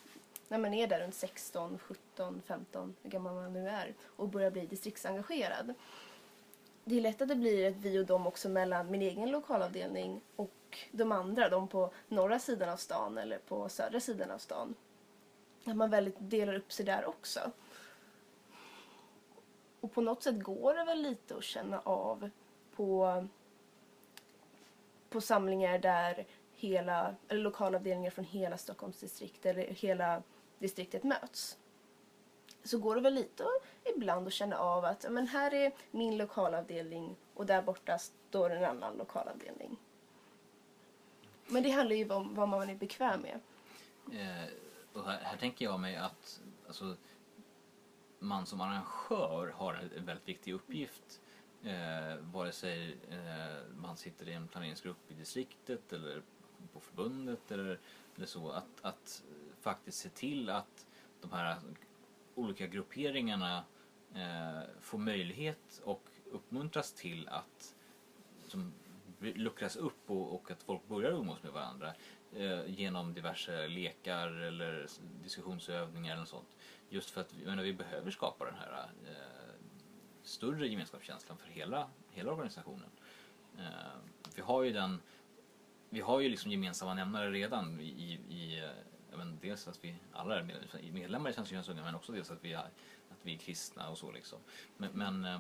[0.48, 4.50] när man är där runt 16, 17, 15, hur gammal man nu är och börjar
[4.50, 5.74] bli distriktsengagerad.
[6.84, 10.20] Det är lätt att det blir ett vi och dem också mellan min egen lokalavdelning
[10.36, 14.74] och de andra, de på norra sidan av stan eller på södra sidan av stan.
[15.64, 17.40] Att man väldigt delar upp sig där också.
[19.80, 22.30] Och på något sätt går det väl lite att känna av
[22.76, 23.26] på,
[25.11, 30.22] på samlingar där hela, eller lokalavdelningar från hela Stockholmsdistrikt eller hela
[30.59, 31.59] distriktet möts.
[32.62, 33.44] Så går det väl lite
[33.96, 38.64] ibland att känna av att men här är min lokalavdelning och där borta står en
[38.64, 39.76] annan lokalavdelning.
[41.46, 43.40] Men det handlar ju om vad man är bekväm med.
[44.20, 44.48] Eh,
[44.92, 46.96] och här, här, tänker jag mig att alltså,
[48.18, 51.20] man som arrangör har en väldigt viktig uppgift.
[51.64, 56.22] Eh, vare sig eh, man sitter i en planeringsgrupp i distriktet eller
[56.72, 57.78] på förbundet eller,
[58.16, 58.50] eller så.
[58.50, 59.22] Att, att
[59.61, 60.86] faktiskt se till att
[61.20, 61.57] de här
[62.34, 63.64] olika grupperingarna
[64.14, 66.02] eh, får möjlighet och
[66.32, 67.74] uppmuntras till att
[68.46, 68.72] som,
[69.20, 71.94] luckras upp och, och att folk börjar umgås med varandra
[72.36, 74.86] eh, genom diverse lekar eller
[75.22, 76.57] diskussionsövningar eller sånt.
[76.88, 79.45] Just för att menar, vi behöver skapa den här eh,
[80.29, 82.91] större gemenskapskänslan för hela, hela organisationen.
[83.59, 83.99] Eh,
[84.37, 85.01] vi har ju den
[85.91, 88.62] vi har ju liksom gemensamma nämnare redan i, i
[89.11, 92.31] men eh, dels att vi alla är medlemmar i Svenska kyrkans unga men också dels
[92.31, 92.70] att vi är,
[93.11, 94.39] att vi är kristna och så liksom.
[94.77, 95.35] Men, men eh,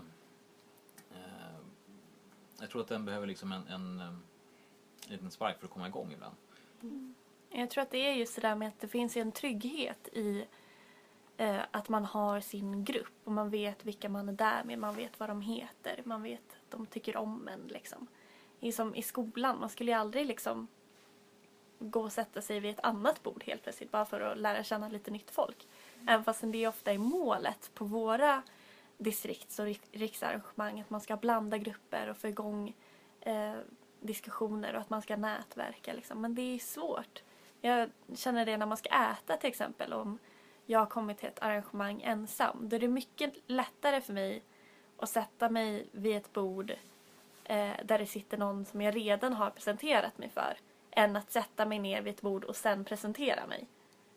[1.10, 1.56] eh
[2.60, 4.22] jag tror att den behöver liksom en, en, en
[5.08, 6.36] liten spark för att komma igång ibland.
[6.82, 7.14] Mm.
[7.50, 10.44] Jag tror att det är just det där med att det finns en trygghet i
[11.36, 14.96] eh, att man har sin grupp och man vet vilka man är där med, man
[14.96, 18.06] vet vad de heter, man vet att de tycker om en liksom.
[18.60, 20.68] I, som i skolan, man skulle ju aldrig liksom
[21.78, 24.88] gå och sätta sig vid ett annat bord helt plötsligt bara för att lära känna
[24.88, 25.68] lite nytt folk.
[25.94, 26.08] Mm.
[26.08, 28.42] Även fast det ofta är målet på våra
[28.98, 32.74] distrikts och riksarrangemang att man ska blanda grupper och få igång
[33.20, 33.54] eh,
[34.00, 35.92] diskussioner och att man ska nätverka.
[35.92, 36.20] Liksom.
[36.20, 37.22] Men det är svårt.
[37.60, 39.92] Jag känner det när man ska äta till exempel.
[39.92, 40.18] Om
[40.66, 42.68] jag har kommit till ett arrangemang ensam.
[42.68, 44.42] Då är det mycket lättare för mig
[44.96, 46.70] att sätta mig vid ett bord
[47.44, 50.56] eh, där det sitter någon som jag redan har presenterat mig för
[50.90, 53.68] än att sätta mig ner vid ett bord och sen presentera mig.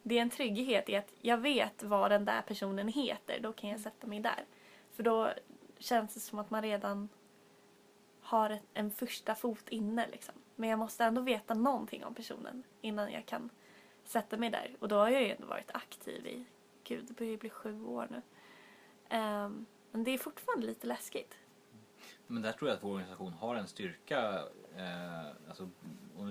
[0.04, 3.70] Det är en trygghet i att jag vet vad den där personen heter, då kan
[3.70, 4.46] jag sätta mig där.
[4.94, 5.30] För då
[5.78, 7.10] känns det som att man redan
[8.22, 10.36] har en första fot inne liksom.
[10.56, 13.50] Men jag måste ändå veta någonting om personen innan jag kan
[14.10, 14.76] sätta mig där.
[14.80, 16.46] Och då har jag ju ändå varit aktiv i,
[16.84, 18.22] gud det börjar ju bli sju år nu.
[19.18, 21.38] Um, men det är fortfarande lite läskigt.
[22.28, 24.44] Men där tror jag att vår organisation har en styrka.
[24.78, 25.70] Eh, alltså,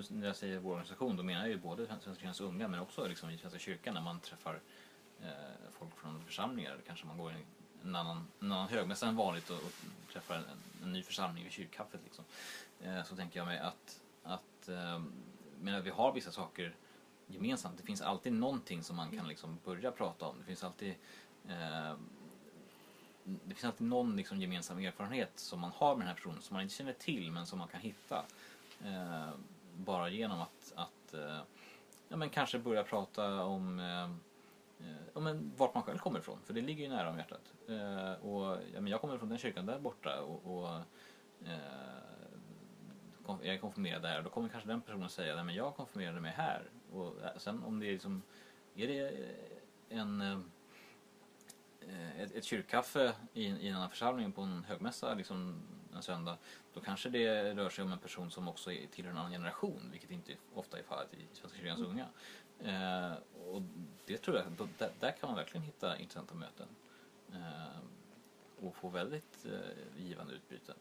[0.09, 3.07] när jag säger vår organisation då menar jag ju både Svenska kyrkans unga men också
[3.07, 4.59] liksom i Svenska kyrkan när man träffar
[5.21, 5.27] eh,
[5.71, 6.77] folk från församlingar.
[6.87, 7.35] Kanske man går i
[7.83, 10.43] en annan, en annan högmässa än vanligt och, och träffar en,
[10.83, 11.99] en, ny församling vid kyrkkaffet.
[12.03, 12.25] Liksom.
[12.81, 15.01] Eh, så tänker jag mig att, att eh,
[15.61, 16.75] menar, vi har vissa saker
[17.29, 17.77] gemensamt.
[17.77, 20.35] Det finns alltid någonting som man kan liksom börja prata om.
[20.39, 20.95] Det finns alltid
[21.47, 21.93] eh,
[23.23, 26.53] det finns alltid någon liksom gemensam erfarenhet som man har med den här personen som
[26.53, 28.25] man inte känner till men som man kan hitta.
[28.85, 29.29] Eh,
[29.75, 31.39] bara genom att, att eh,
[32.07, 34.03] ja, men kanske börja prata om eh,
[34.87, 37.53] eh ja, men vart man själv kommer ifrån, för det ligger ju nära om hjärtat.
[37.67, 40.75] Eh, och, ja, men jag kommer från den kyrkan där borta och, och
[41.45, 41.99] eh,
[43.27, 46.31] jag är konfirmerad där och då kommer kanske den personen säga att jag konfirmerade mig
[46.31, 46.63] här.
[46.93, 48.21] Och eh, sen om det är liksom,
[48.75, 49.33] är det
[49.89, 50.39] en eh,
[52.21, 55.61] ett, ett kyrkkaffe i, i en annan församling på en högmässa liksom
[55.95, 56.37] en söndag
[56.73, 59.89] då kanske det rör sig om en person som också är tillhör en annan generation
[59.91, 62.07] vilket inte ofta är fallet i Svenska kyrkans unga.
[62.59, 63.13] Eh,
[63.51, 63.61] och
[64.05, 66.67] det tror jag, då, där, där kan man verkligen hitta intressanta möten
[67.33, 67.79] eh,
[68.65, 70.73] och få väldigt eh, givande utbyte.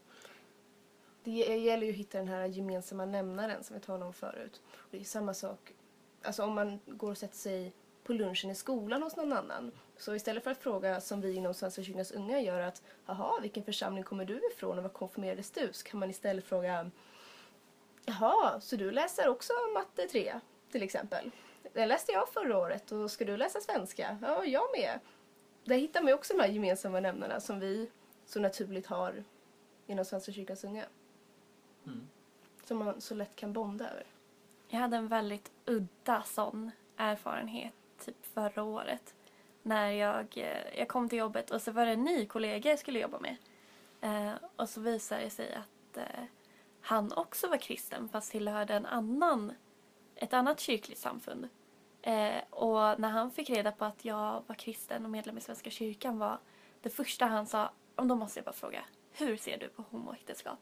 [1.24, 4.60] Det gäller ju att hitta den här gemensamma nämnaren som vi talade om förut.
[4.74, 5.72] Och det är samma sak,
[6.22, 7.72] alltså om man går och sätter sig
[8.04, 9.72] på lunchen i skolan hos någon annan.
[9.96, 13.64] Så istället för att fråga som vi inom Svenska kyrkans unga gör att jaha, vilken
[13.64, 15.72] församling kommer du ifrån och vad konfirmerades du?
[15.72, 16.90] Så kan man istället fråga
[18.04, 20.40] jaha, så du läser också matte 3
[20.72, 21.30] till exempel?
[21.72, 24.18] Det läste jag förra året och ska du läsa svenska?
[24.22, 25.00] Ja, jag med.
[25.64, 27.90] Där hittar man ju också de här gemensamma nämnarna som vi
[28.26, 29.24] så naturligt har
[29.86, 30.84] inom Svenska kyrkans unga.
[31.86, 32.08] Mm.
[32.64, 34.06] Som man så lätt kan bonda över.
[34.68, 39.14] Jag hade en väldigt udda sån erfarenhet typ förra året.
[39.62, 42.78] När jag, eh, jag kom till jobbet och så var det en ny kollega jag
[42.78, 43.36] skulle jobba med.
[44.00, 46.24] Eh, och så visade det sig att eh,
[46.80, 49.52] han också var kristen fast tillhörde en annan,
[50.14, 51.48] ett annat kyrkligt samfund.
[52.02, 55.70] Eh, och när han fick reda på att jag var kristen och medlem i Svenska
[55.70, 56.38] kyrkan var
[56.82, 60.58] det första han sa, om då måste jag bara fråga, hur ser du på homoäktenskap?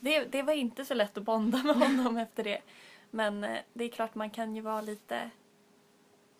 [0.00, 2.62] Det, det var inte så lätt att bonda med honom efter det.
[3.10, 5.30] Men eh, det är klart man kan ju vara lite,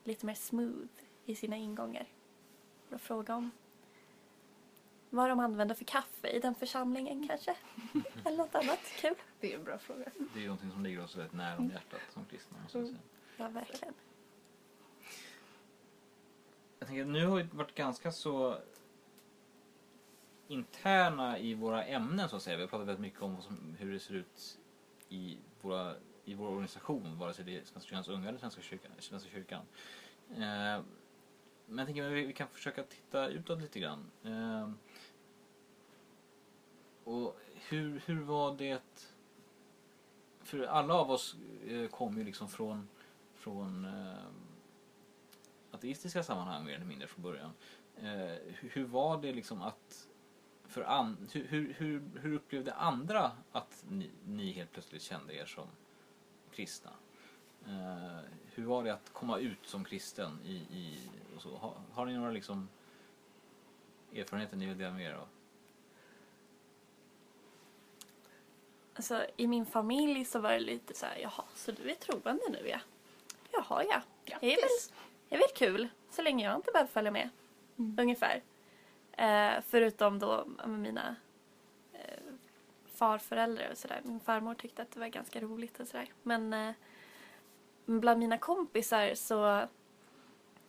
[0.04, 0.88] lite mer smooth
[1.24, 2.06] i sina ingångar.
[2.90, 3.50] Och fråga om
[5.10, 7.56] vad de använder för kaffe i den församlingen kanske.
[8.24, 9.14] Eller något annat kul.
[9.40, 10.04] Det är en bra fråga.
[10.34, 12.56] Det är ju någonting som ligger oss väldigt nära om hjärtat som kristna.
[12.62, 12.96] måste jag Mm.
[12.96, 13.44] säga.
[13.44, 13.94] Ja, verkligen.
[16.78, 18.58] Jag tänker, nu har vi varit ganska så
[20.48, 22.56] interna i våra ämnen så att säga.
[22.56, 24.58] Vi har pratat väldigt mycket om som, hur det ser ut
[25.08, 25.94] i, våra,
[26.24, 28.92] i vår organisation, vare sig det är Svenska kyrkans unga eller Svenska kyrkan.
[28.98, 29.62] Svenska kyrkan.
[30.30, 30.82] Eh,
[31.66, 34.10] men jag tänker att vi, vi kan försöka titta utåt lite grann.
[34.22, 34.70] Eh,
[37.04, 37.38] och
[37.68, 38.82] hur, hur var det...
[40.40, 41.36] För alla av oss
[41.66, 42.88] eh, kom ju liksom från,
[43.34, 44.28] från eh,
[45.70, 47.50] ateistiska sammanhang mer eller mindre från början.
[47.96, 50.07] Eh, hur var det liksom att
[50.78, 55.66] för an, hur, hur, hur, upplevde andra att ni, ni helt plötsligt kände er som
[56.52, 56.90] kristna?
[57.66, 58.18] Eh,
[58.54, 61.56] hur var det att komma ut som kristen i, i och så?
[61.56, 62.68] Har, har ni några liksom
[64.14, 65.28] erfarenheter ni vill dela med er av?
[68.94, 72.42] Alltså, I min familj så var det lite så här, jaha, så du är troende
[72.48, 72.80] nu ja?
[73.52, 74.02] Jaha ja.
[74.40, 74.94] Det är väl,
[75.28, 77.30] det är väl kul, så länge jag inte behöver följa med.
[77.98, 78.42] Ungefär.
[79.18, 81.16] Eh, förutom då med mina
[81.92, 82.22] eh,
[82.94, 84.00] farföräldrar och sådär.
[84.04, 86.08] Min farmor tyckte att det var ganska roligt och sådär.
[86.22, 86.74] Men eh,
[87.86, 89.66] bland mina kompisar så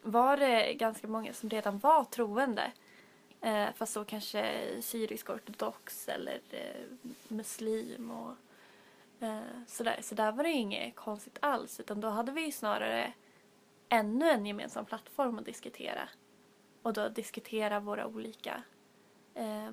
[0.02, 2.72] var det ganska många som redan var troende.
[3.42, 8.36] Eh, fast så kanske syrisk ortodox eller eh, muslim och
[9.26, 10.00] eh, sådär.
[10.02, 13.14] Så där var det inget konstigt alls utan då hade vi ju snarare
[13.90, 16.10] ännu en gemensam plattform att diskutera.
[16.82, 18.64] Och då diskutera våra olika
[19.34, 19.72] eh,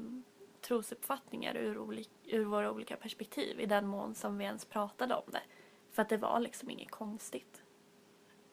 [0.60, 5.32] trosuppfattningar ur, olika, ur våra olika perspektiv i den mån som vi ens pratade om
[5.32, 5.42] det.
[5.90, 7.62] För att det var liksom inget konstigt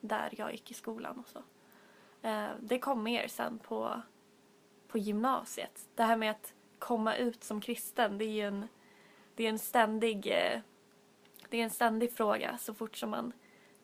[0.00, 1.42] där jag gick i skolan och så.
[2.28, 4.02] Eh, det kom mer sen på,
[4.88, 5.88] på gymnasiet.
[5.94, 8.68] Det här med att komma ut som kristen, det är ju en,
[9.34, 10.60] det är en ständig eh,
[11.48, 13.32] det är en ständig fråga så fort som man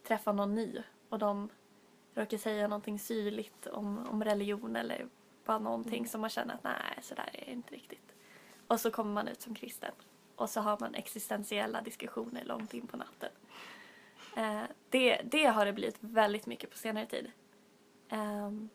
[0.02, 1.48] träffar någon ny och de
[2.14, 5.06] råkar säga någonting syrligt om, om religion eller
[5.44, 8.14] bara någonting som man känner att nej, så där är det inte riktigt.
[8.66, 9.92] Och så kommer man ut som kristen
[10.36, 13.30] och så har man existentiella diskussioner långt in på natten.
[14.36, 17.30] Eh, det, det har det blivit väldigt mycket på senare tid.
[18.08, 18.68] Ehm,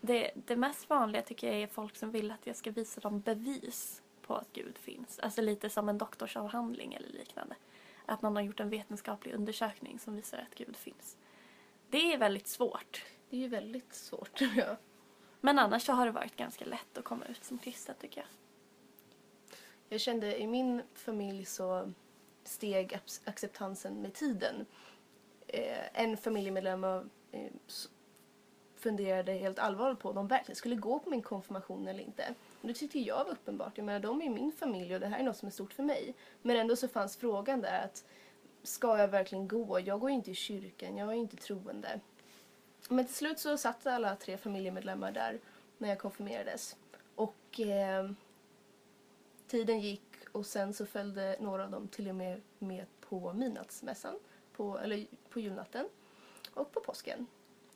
[0.00, 3.20] det, det mest vanliga tycker jag är folk som vill att jag ska visa dem
[3.20, 5.18] bevis på att Gud finns.
[5.18, 7.54] Alltså lite som en doktorsavhandling eller liknande.
[8.06, 11.16] Att någon har gjort en vetenskaplig undersökning som visar att Gud finns.
[11.90, 13.04] Det är väldigt svårt.
[13.30, 14.40] Det är ju väldigt svårt.
[14.56, 14.76] Ja.
[15.40, 18.28] Men annars så har det varit ganska lätt att komma ut som kristen tycker jag.
[19.88, 21.92] Jag kände i min familj så
[22.44, 24.66] steg ac- acceptansen med tiden.
[25.46, 27.00] Eh, en familjemedlem eh,
[28.76, 32.34] funderade helt allvarligt på om de verkligen skulle gå på min konfirmation eller inte.
[32.60, 33.72] Och det tyckte jag var uppenbart.
[33.78, 35.82] Jag menar, de är min familj och det här är något som är stort för
[35.82, 36.14] mig.
[36.42, 38.04] Men ändå så fanns frågan där att
[38.62, 39.80] ska jag verkligen gå?
[39.80, 42.00] Jag går ju inte i kyrkan, jag är ju inte troende.
[42.88, 45.38] Men till slut så satt alla tre familjemedlemmar där
[45.78, 46.76] när jag konfirmerades.
[47.14, 48.10] Och eh,
[49.46, 50.02] tiden gick
[50.32, 54.18] och sen så följde några av dem till och med med på midnattsmässan,
[54.56, 55.88] på, eller på julnatten
[56.54, 57.26] och på påsken.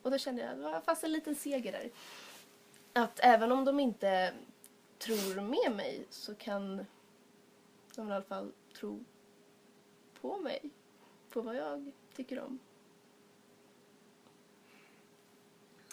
[0.01, 1.89] Och då kände jag att det fanns en liten seger där.
[2.93, 4.33] Att även om de inte
[4.97, 6.85] tror med mig så kan
[7.95, 9.03] de i alla fall tro
[10.25, 10.69] på mig.
[11.29, 12.59] På vad jag tycker om.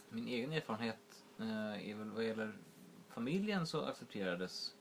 [0.08, 2.58] Min egen erfarenhet eh, är väl vad gäller
[3.08, 4.74] familjen så accepterades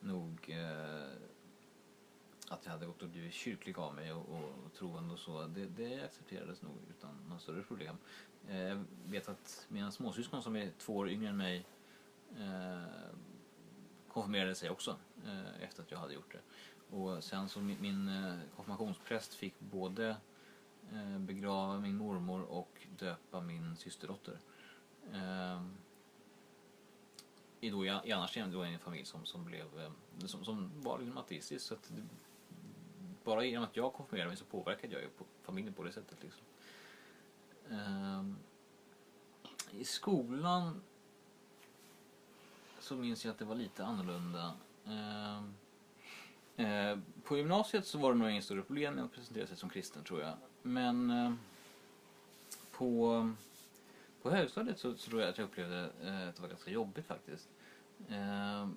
[0.00, 1.12] nog eh,
[2.48, 5.46] att jag hade gått och blivit kyrklig av mig och, och, och troende och så.
[5.46, 7.96] Det, det accepterades nog utan några större problem.
[8.48, 11.66] Eh, jag vet att mina småsyskon som är två år yngre än mig
[12.38, 12.82] eh,
[14.08, 16.40] konfirmerade sig också eh, efter att jag hade gjort det.
[16.90, 18.10] Och sen så min, min
[18.56, 20.16] konfirmationspräst fick både
[20.92, 24.38] eh, begrava min mormor och döpa min systerdotter.
[25.12, 25.62] Eh,
[27.60, 29.90] i, då, i, i annars då en familj som, som, blev, eh,
[30.26, 31.66] som, som var liksom ateistisk.
[31.66, 32.02] Så att det,
[33.24, 36.22] bara genom att jag konfirmerade mig så påverkade jag ju på familjen på det sättet.
[36.22, 36.42] Liksom.
[37.70, 38.24] Eh,
[39.80, 40.82] I skolan
[42.80, 44.54] så minns jag att det var lite annorlunda.
[44.84, 45.42] Eh,
[46.58, 49.70] eh, på gymnasiet så var det nog inga större problem med att presentera sig som
[49.70, 50.34] kristen tror jag.
[50.62, 51.32] Men eh,
[52.70, 53.32] på,
[54.22, 57.06] på högstadiet så, så tror jag att jag upplevde eh, att det var ganska jobbigt
[57.06, 57.48] faktiskt.
[58.08, 58.68] Eh,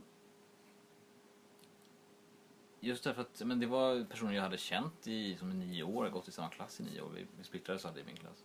[2.80, 6.10] just därför att men det var personer jag hade känt i som i nio år,
[6.10, 7.10] gått i samma klass i nio år.
[7.16, 8.44] Vi, vi splittrades aldrig i min klass.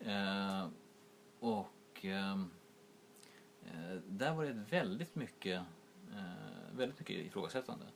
[0.00, 0.68] Eh,
[1.40, 2.50] och ehm,
[3.64, 5.62] eh, där var det väldigt mycket,
[6.12, 7.84] eh, väldigt mycket ifrågasättande.
[7.84, 7.90] Eh,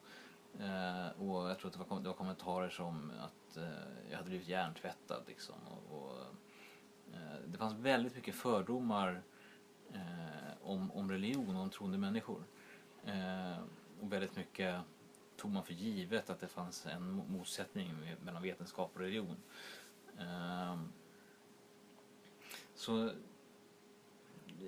[0.61, 4.29] Eh, och jag tror att det var, det var kommentarer som att eh, jag hade
[4.29, 5.55] blivit hjärntvättad liksom.
[5.67, 6.19] Och, och
[7.13, 9.23] eh, det fanns väldigt mycket fördomar
[9.93, 12.45] eh, om, om religion och om troende människor.
[13.05, 13.59] Eh,
[14.01, 14.81] och väldigt mycket
[15.37, 19.37] tog man för givet att det fanns en motsättning mellan vetenskap och religion.
[20.19, 20.77] Eh,
[22.75, 23.11] så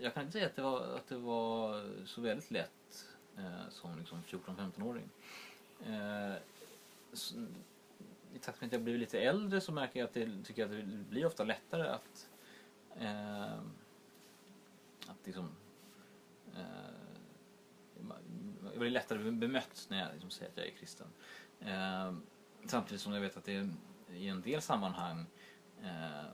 [0.01, 3.99] jag kan inte säga att det var, att det var så väldigt lätt eh, som
[3.99, 5.09] liksom 14-15-åring.
[5.87, 6.35] Eh,
[8.35, 10.71] I takt med att jag blir lite äldre så märker jag att det, tycker jag
[10.71, 12.29] att det blir ofta lättare att
[13.01, 13.59] eh,
[15.07, 15.49] att liksom
[16.57, 16.99] eh,
[18.71, 21.07] jag blir lättare bemött när jag liksom säger att jag är kristen.
[21.61, 22.15] Eh,
[22.67, 23.69] samtidigt som jag vet att det
[24.13, 25.27] i en del sammanhang
[25.83, 26.31] eh,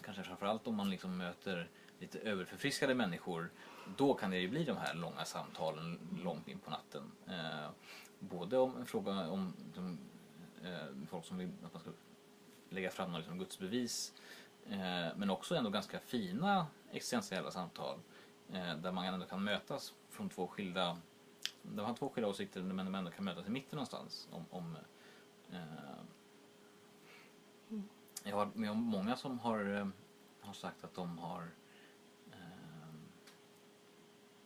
[0.00, 1.68] kanske framförallt om man liksom möter
[1.98, 3.50] lite överförfriskade människor
[3.96, 7.12] då kan det ju bli de här långa samtalen långt in på natten.
[7.26, 7.70] Eh,
[8.18, 9.98] både om en fråga om de,
[10.64, 11.90] eh, folk som vill att man ska
[12.70, 14.12] lägga fram några liksom, gudsbevis
[14.66, 17.98] eh, men också ändå ganska fina existentiella samtal
[18.52, 20.98] eh, där man ändå kan mötas från två skilda
[21.62, 24.44] där man har två skilda åsikter men de ändå kan mötas i mitten någonstans om,
[24.50, 24.76] om
[25.52, 25.60] eh,
[28.22, 29.88] jag har med om många som har, eh,
[30.40, 31.48] har sagt att de har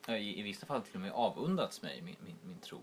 [0.07, 2.81] eh, i, i vissa fall till och med avundats mig min, min, min tro.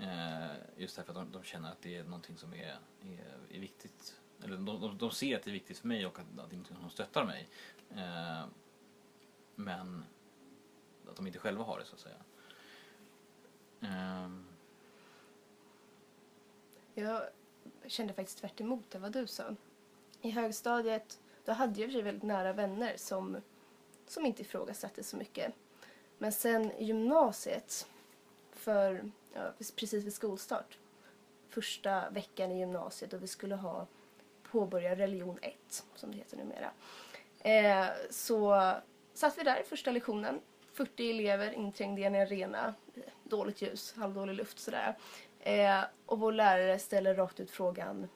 [0.00, 3.60] Eh, just därför att de, de, känner att det är någonting som är, är, är
[3.60, 4.20] viktigt.
[4.44, 6.40] Eller de, de, de, ser att det är viktigt för mig och att, att det
[6.40, 7.48] är någonting som stöttar mig.
[7.90, 8.46] Eh,
[9.54, 10.04] men
[11.08, 12.16] att de inte själva har det så att säga.
[13.80, 14.30] Eh.
[16.94, 17.22] Jag
[17.86, 19.54] kände faktiskt tvärt emot det vad du sa.
[20.22, 23.40] I högstadiet då hade jag för sig väldigt nära vänner som,
[24.06, 25.54] som inte ifrågasatte så mycket.
[26.18, 27.88] Men sen i gymnasiet,
[28.52, 30.78] för ja, precis vid skolstart,
[31.48, 33.86] första veckan i gymnasiet och vi skulle ha
[34.50, 36.70] påbörja religion 1, som det heter numera.
[37.40, 38.72] Eh, så
[39.14, 40.40] satt vi där första lektionen,
[40.72, 42.74] 40 elever inträngda i en arena,
[43.24, 44.96] dåligt ljus, halvdålig luft sådär.
[45.40, 48.08] Eh, och vår lärare ställer rakt ut frågan,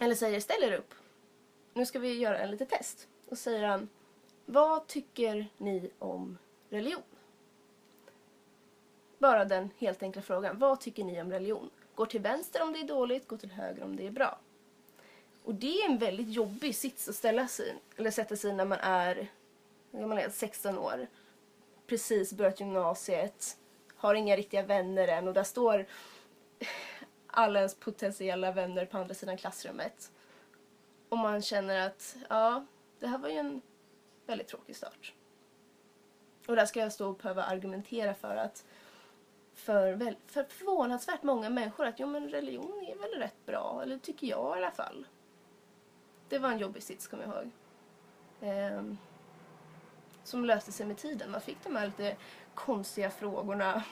[0.00, 0.94] eller säger ställ er upp,
[1.74, 3.08] nu ska vi göra en liten test.
[3.28, 3.88] Och säger han,
[4.46, 6.38] vad tycker ni om
[6.70, 7.02] religion?
[9.18, 11.70] Bara den helt enkla frågan, vad tycker ni om religion?
[11.94, 14.38] Gå till vänster om det är dåligt, gå till höger om det är bra.
[15.44, 18.78] Och det är en väldigt jobbig sits att ställa sig eller sätta sig när man
[18.80, 19.28] är,
[19.90, 21.06] man är 16 år.
[21.86, 23.56] Precis börjat gymnasiet,
[23.96, 25.86] har inga riktiga vänner än och där står
[27.26, 30.10] alla ens potentiella vänner på andra sidan klassrummet.
[31.08, 32.66] Och man känner att, ja,
[33.00, 33.62] det här var ju en
[34.26, 35.12] väldigt tråkig start.
[36.46, 38.64] Och där ska jag stå och behöva argumentera för att
[39.54, 43.98] för, väl, för förvånansvärt många människor att jo men religion är väl rätt bra, eller
[43.98, 45.06] tycker jag i alla fall.
[46.28, 47.50] det var en jobbig sits, kommer jag ihåg.
[48.40, 48.98] Ehm,
[50.24, 51.30] som löste sig med tiden.
[51.30, 52.16] Man fick de här lite
[52.54, 53.84] konstiga frågorna.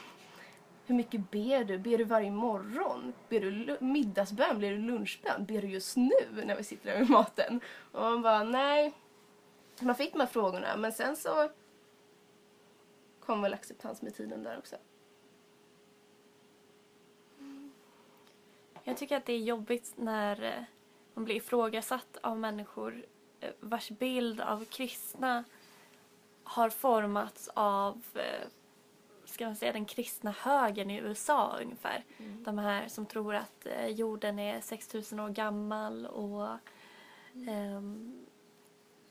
[0.87, 1.79] Hur mycket ber du?
[1.79, 3.13] Ber du varje morgon?
[3.29, 4.59] Ber du middagsbön?
[4.59, 5.45] Blir du lunchbön?
[5.47, 7.61] Ber du just nu när vi sitter där med maten?
[7.93, 8.93] Och man bara, nej.
[9.81, 11.51] Man fick de här frågorna, men sen så
[13.21, 14.77] kom väl acceptans med tiden där också.
[18.85, 20.65] Jag tycker att det är jobbigt när eh,
[21.15, 23.07] man blir ifrågasatt av människor
[23.41, 25.45] eh, vars bild av kristna
[26.45, 28.49] har formats av eh,
[29.25, 32.05] ska man säga, den kristna högern i USA ungefär.
[32.19, 36.49] De här som tror att jorden är 6000 år gammal och
[37.49, 38.27] ehm,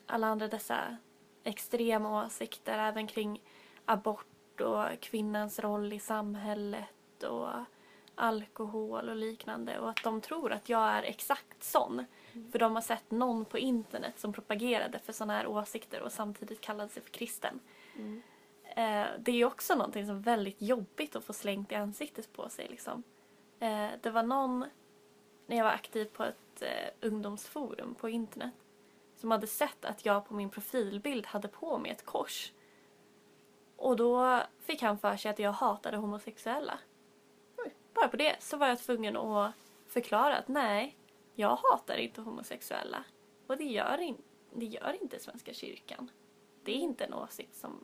[0.05, 0.97] alla andra dessa
[1.43, 3.41] extrema åsikter även kring
[3.85, 7.49] abort och kvinnans roll i samhället och
[8.15, 12.05] alkohol och liknande och att de tror att jag är exakt sån.
[12.51, 16.61] För de har sett någon på internet som propagerade för såna här åsikter och samtidigt
[16.61, 17.59] kallade sig för kristen.
[18.63, 22.49] Eh, det är också någonting som är väldigt jobbigt att få slängt i ansiktet på
[22.49, 22.67] sig.
[22.69, 23.03] Liksom.
[23.59, 24.65] Eh, det var någon,
[25.47, 28.53] när jag var aktiv på ett eh, ungdomsforum på internet,
[29.15, 32.51] som hade sett att jag på min profilbild hade på mig ett kors.
[33.75, 36.79] Och då fick han för sig att jag hatade homosexuella.
[37.93, 39.53] Bara på det så var jag tvungen att
[39.87, 40.97] förklara att nej,
[41.35, 43.03] jag hatar inte homosexuella.
[43.47, 44.17] Och det gör, in,
[44.53, 46.11] det gör inte Svenska kyrkan.
[46.63, 47.83] Det är inte en åsikt som...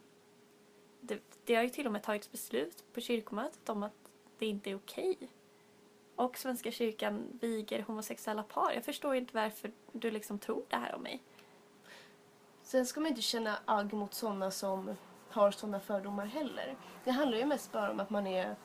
[1.01, 4.69] Det, det har ju till och med tagits beslut på kyrkomötet om att det inte
[4.69, 5.17] är okej.
[6.15, 8.71] Och Svenska kyrkan viger homosexuella par.
[8.71, 11.23] Jag förstår inte varför du liksom tror det här om mig.
[12.61, 14.95] Sen ska man inte känna agg mot sådana som
[15.29, 16.75] har sådana fördomar heller.
[17.03, 18.55] Det handlar ju mest bara om att man är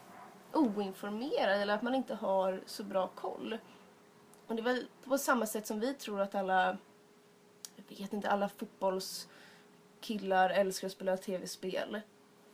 [0.55, 3.59] oinformerad eller att man inte har så bra koll.
[4.47, 6.79] Och det var på samma sätt som vi tror att alla,
[7.77, 12.01] jag vet inte, alla fotbollskillar älskar att spela tv-spel.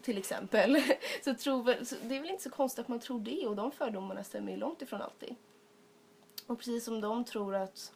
[0.02, 0.82] Till exempel.
[1.24, 3.56] Så, tror väl, så det är väl inte så konstigt att man tror det och
[3.56, 5.34] de fördomarna stämmer ju långt ifrån alltid.
[6.46, 7.92] Och precis som de tror att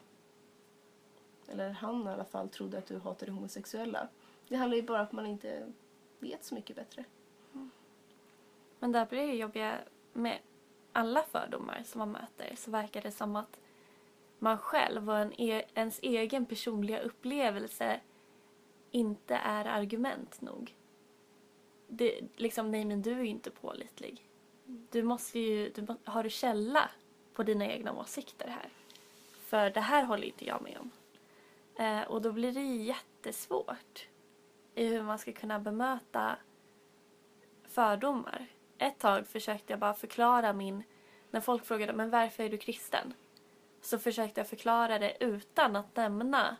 [1.48, 4.08] eller han i alla fall, trodde att du hatade homosexuella.
[4.48, 5.72] Det handlar ju bara om att man inte
[6.18, 7.04] vet så mycket bättre.
[8.78, 9.78] Men där blir det jobbiga
[10.12, 10.38] med
[10.92, 13.58] alla fördomar som man möter så verkar det som att
[14.38, 18.00] man själv och en e- ens egen personliga upplevelse
[18.90, 20.74] inte är argument nog.
[21.88, 24.28] Det, liksom, nej men du är ju inte pålitlig.
[24.64, 26.90] Du måste ju, du, har du källa
[27.34, 28.70] på dina egna åsikter här?
[29.32, 30.90] För det här håller inte jag med om.
[31.84, 34.08] Eh, och då blir det jättesvårt
[34.74, 36.36] i hur man ska kunna bemöta
[37.64, 38.46] fördomar.
[38.82, 40.82] Ett tag försökte jag bara förklara min...
[41.30, 43.14] När folk frågade men varför är du kristen?
[43.80, 46.56] Så försökte jag förklara det utan att nämna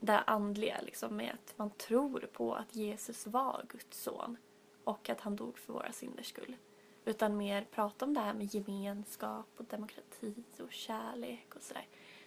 [0.00, 4.36] det andliga liksom med att man tror på att Jesus var Guds son
[4.84, 6.56] och att han dog för våra synders skull.
[7.04, 11.86] Utan mer prata om det här med gemenskap och demokrati och kärlek och sådär.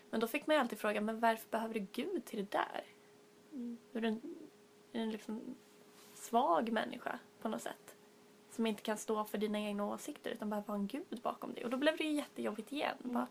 [0.10, 2.84] Men då fick man ju alltid fråga, men varför behöver du Gud till det där?
[3.52, 3.78] Mm.
[3.94, 4.22] Är du en,
[4.92, 5.56] är du en liksom
[6.14, 7.97] svag människa på något sätt?
[8.58, 11.64] Som inte kan stå för dina egna åsikter utan behöver ha en gud bakom dig.
[11.64, 12.98] Och då blev det ju jättejobbigt igen.
[13.00, 13.28] Bara,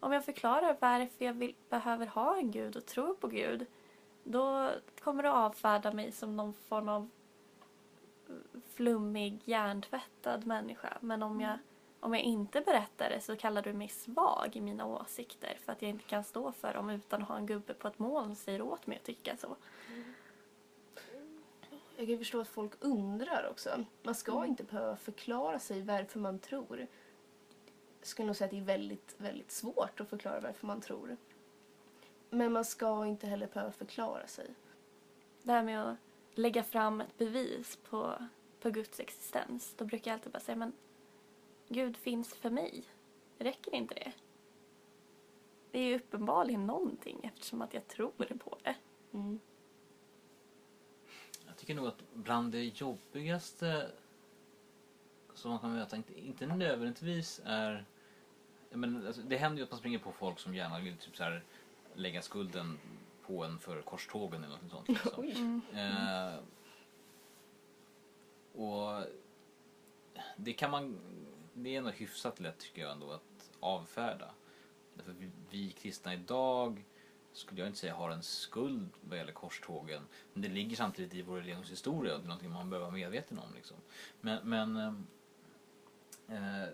[0.00, 3.66] om jag förklarar varför jag vill, behöver ha en gud och tror på Gud
[4.30, 4.70] då
[5.00, 7.10] kommer du avfärda mig som någon form av
[8.74, 10.98] flummig, hjärntvättad människa.
[11.00, 11.58] Men om jag,
[12.00, 15.82] om jag inte berättar det så kallar du mig svag i mina åsikter för att
[15.82, 18.62] jag inte kan stå för dem utan att ha en gubbe på ett moln säger
[18.62, 19.56] åt mig att tycka så.
[21.98, 23.84] Jag kan förstå att folk undrar också.
[24.02, 26.78] Man ska inte behöva förklara sig varför man tror.
[27.98, 31.16] Jag skulle nog säga att det är väldigt, väldigt svårt att förklara varför man tror.
[32.30, 34.54] Men man ska inte heller behöva förklara sig.
[35.42, 35.96] Det här med att
[36.34, 38.14] lägga fram ett bevis på,
[38.60, 39.74] på Guds existens.
[39.76, 40.72] Då brukar jag alltid bara säga men
[41.68, 42.84] Gud finns för mig.
[43.38, 44.12] Räcker inte det?
[45.70, 48.76] Det är ju uppenbarligen någonting eftersom att jag tror på det.
[49.12, 49.40] Mm.
[51.68, 53.90] Tycker nog att bland det jobbigaste
[55.34, 57.84] som man kan möta, inte, inte nödvändigtvis är...
[58.70, 61.22] Menar, alltså, det händer ju att man springer på folk som gärna vill typ så
[61.22, 61.42] här,
[61.94, 62.78] lägga skulden
[63.26, 64.88] på en för korstågen eller något sånt.
[64.88, 65.62] Liksom.
[65.72, 65.80] Oj.
[65.80, 66.38] Eh,
[68.62, 69.04] och
[70.36, 70.98] det kan man...
[71.54, 74.30] Det är nog hyfsat lätt tycker jag ändå att avfärda.
[74.94, 76.84] Därför vi, vi kristna idag
[77.32, 80.02] skulle jag inte säga har en skuld vad gäller korstågen.
[80.32, 83.38] Men det ligger samtidigt i vår religionshistoria och det är någonting man behöver vara medveten
[83.38, 83.54] om.
[83.54, 83.76] Liksom.
[84.20, 86.68] Men, men eh, eh,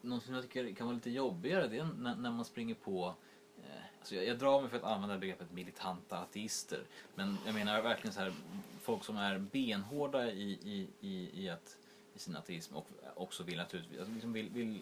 [0.00, 3.14] någonting jag tycker kan vara lite jobbigare det är när, när man springer på
[3.58, 6.84] eh, Alltså jag, jag drar mig för att använda begreppet militanta ateister.
[7.14, 8.32] Men jag menar verkligen så här,
[8.80, 11.78] folk som är benhårda i, i, i, i, att,
[12.14, 14.80] i sin ateism och också vill naturligtvis alltså liksom vill, vill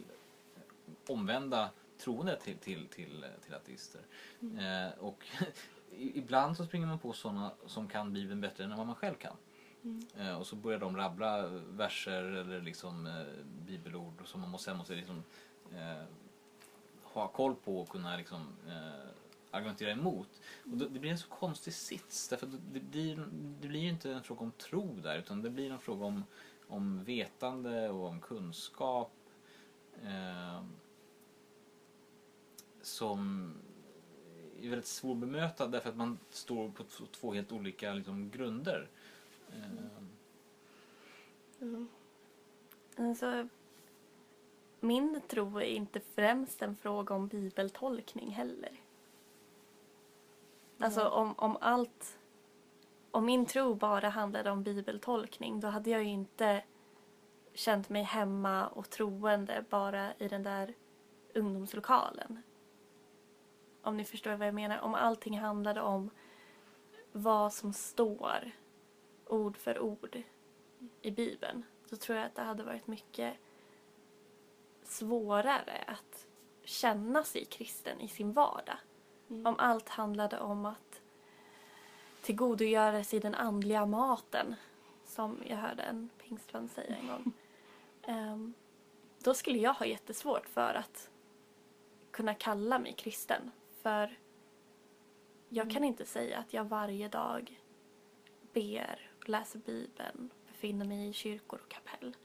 [1.06, 4.00] omvända troende till, till, till, till ateister.
[4.40, 5.26] Eh, och
[5.98, 9.36] ibland så springer man på sådana som kan Bibeln bättre än vad man själv kan.
[10.16, 14.94] Eh, och så börjar de rabbla verser eller liksom eh, bibelord som man måste, måste
[14.94, 15.22] liksom,
[15.74, 16.04] eh,
[17.02, 19.08] ha koll på och kunna liksom, eh,
[19.50, 20.28] argumentera emot.
[20.64, 23.16] Och då, det blir en så konstig sits därför det blir,
[23.60, 26.24] det blir inte en fråga om tro där utan det blir en fråga om,
[26.68, 29.12] om vetande och om kunskap.
[32.88, 33.52] Som
[34.62, 38.88] är väldigt svår att bemöta därför att man står på två helt olika liksom, grunder.
[39.52, 39.88] Eh,
[41.60, 41.88] Mm.
[42.96, 43.48] Alltså,
[44.80, 48.80] min tro är inte främst en fråga om bibeltolkning heller.
[50.78, 51.10] Alltså Nej.
[51.10, 52.18] om, om allt...
[53.10, 56.64] Om min tro bara handlade om bibeltolkning då hade jag ju inte
[57.54, 60.74] känt mig hemma och troende bara i den där
[61.34, 62.42] ungdomslokalen.
[63.88, 64.80] Om ni förstår vad jag menar.
[64.80, 66.10] Om allting handlade om
[67.12, 68.50] vad som står
[69.26, 70.22] ord för ord
[71.02, 73.34] i Bibeln så tror jag att det hade varit mycket
[74.82, 76.26] svårare att
[76.64, 78.78] känna sig kristen i sin vardag.
[79.30, 79.46] Mm.
[79.46, 81.00] Om allt handlade om att
[82.22, 84.54] tillgodogöra sig den andliga maten
[85.04, 87.32] som jag hörde en pingstvän säga en gång.
[88.02, 88.54] Ehm,
[89.18, 91.10] då skulle jag ha jättesvårt för att
[92.10, 93.50] kunna kalla mig kristen.
[93.82, 94.18] För
[95.48, 97.60] jag kan inte säga att jag varje dag
[98.52, 102.16] ber, läser Bibeln, befinner mig i kyrkor och kapell.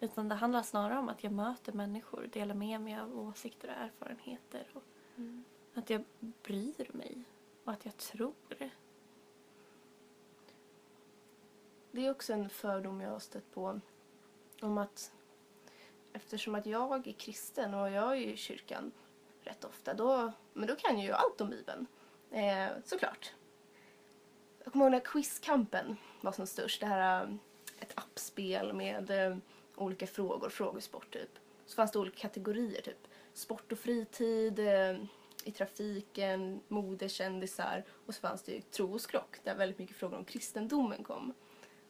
[0.00, 3.74] Utan det handlar snarare om att jag möter människor, delar med mig av åsikter och
[3.74, 4.66] erfarenheter.
[4.72, 4.82] Och
[5.16, 5.44] Mm.
[5.74, 6.04] att jag
[6.42, 7.24] bryr mig
[7.64, 8.34] och att jag tror.
[11.90, 13.80] Det är också en fördom jag har stött på.
[14.60, 15.12] Om att
[16.12, 18.92] eftersom att jag är kristen och jag är i kyrkan
[19.44, 21.86] rätt ofta, då, men då kan jag ju allt om Bibeln.
[22.30, 23.32] Eh, såklart.
[24.64, 26.80] Jag kommer ihåg när quizkampen var som störst.
[26.80, 27.34] Det här eh,
[27.80, 29.36] ett appspel med eh,
[29.76, 31.38] olika frågor, frågesport typ.
[31.66, 34.96] Så fanns det olika kategorier typ sport och fritid, eh,
[35.44, 39.96] i trafiken, mode, kändisar och så fanns det ju tro och skrock där väldigt mycket
[39.96, 41.34] frågor om kristendomen kom.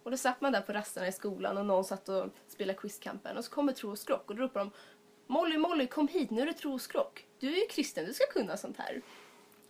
[0.02, 3.36] Och då satt man där på rasterna i skolan och någon satt och spelade quizkampen
[3.36, 4.70] och så kommer tro och skrock och då ropar de
[5.32, 7.26] Molly, Molly, kom hit, nu är det troskrock.
[7.38, 9.02] Du är ju kristen, du ska kunna sånt här.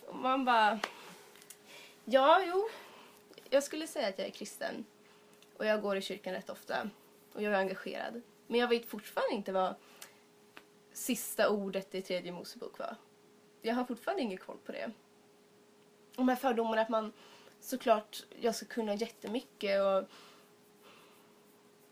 [0.07, 0.81] Och man bara...
[2.05, 2.69] Ja, jo.
[3.51, 4.85] Jag skulle säga att jag är kristen.
[5.57, 6.91] Och jag går i kyrkan rätt ofta.
[7.33, 8.23] Och jag är engagerad.
[8.47, 9.75] Men jag vet fortfarande inte vad
[10.93, 12.97] sista ordet i tredje Mosebok var.
[13.61, 14.91] Jag har fortfarande ingen koll på det.
[16.17, 17.13] De här fördomarna att man
[17.61, 20.09] såklart, jag ska kunna jättemycket och...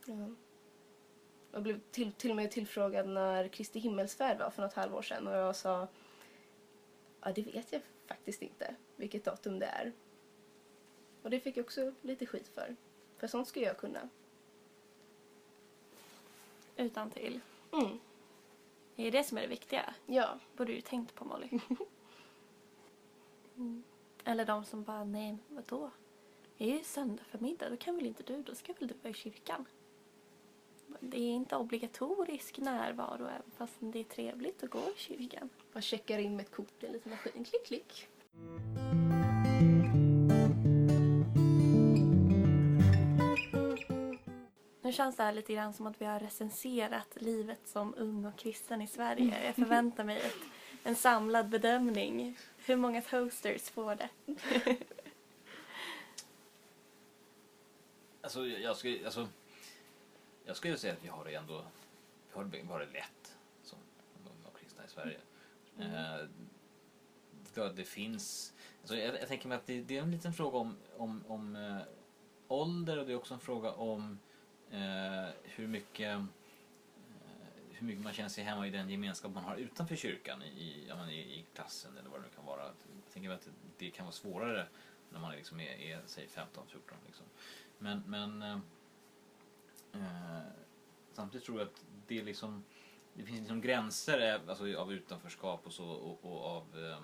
[0.04, 0.34] Ja.
[1.52, 5.26] Jag blev till, till och med tillfrågad när Kristi himmelsfärd var för något halvår sedan
[5.26, 5.88] och jag sa
[7.20, 9.92] ja det vet jag faktiskt inte vilket datum det är.
[11.22, 12.76] Och det fick jag också lite skit för.
[13.18, 14.08] För sånt ska jag kunna.
[16.76, 17.40] Utan till.
[17.72, 17.98] Mm,
[18.96, 19.94] Det är det som är det viktiga.
[20.06, 20.38] ja.
[20.56, 21.48] borde du tänkt på Molly.
[23.56, 23.82] Mm.
[24.24, 25.90] Eller de som bara, nej vadå?
[26.56, 29.10] Det är ju söndag förmiddag, då kan väl inte du, då ska väl du vara
[29.10, 29.66] i kyrkan.
[31.00, 35.48] Det är inte obligatorisk närvaro även fast det är trevligt att gå i kyrkan.
[35.72, 37.44] Man checkar in med ett kort i en liten maskin.
[37.44, 38.08] Klick, klick.
[44.82, 48.36] Nu känns det här lite grann som att vi har recenserat livet som ung och
[48.36, 49.44] kristen i Sverige.
[49.46, 50.36] Jag förväntar mig ett,
[50.82, 52.38] en samlad bedömning.
[52.66, 54.08] Hur många toasters får det?
[58.22, 59.28] Alltså, jag skulle, alltså,
[60.50, 61.64] jag skulle säga att vi har det ändå
[62.28, 62.44] vi har
[62.80, 63.78] det, det lätt som
[64.60, 65.20] kristna i Sverige.
[65.78, 66.28] Eh,
[67.74, 70.76] det, finns, alltså, jag, jag tänker mig att det, det är en liten fråga om,
[70.96, 71.82] om, om eh,
[72.48, 74.18] ålder och det är också en fråga om
[74.70, 76.24] eh, hur mycket eh,
[77.70, 81.10] hur mycket man känner sig hemma i den gemenskap man har utanför kyrkan i, ja,
[81.10, 82.62] i, i klassen eller vad det nu kan vara.
[82.62, 83.48] Jag tänker att
[83.78, 84.66] det kan vara svårare
[85.10, 86.44] när man liksom är, är säg 15-14
[87.06, 87.26] liksom.
[87.78, 88.60] Men, men
[89.92, 90.40] eh,
[91.12, 92.64] samtidigt tror jag att det liksom
[93.14, 96.98] det finns liksom gränser eh, alltså, av utanförskap och så och, och av eh,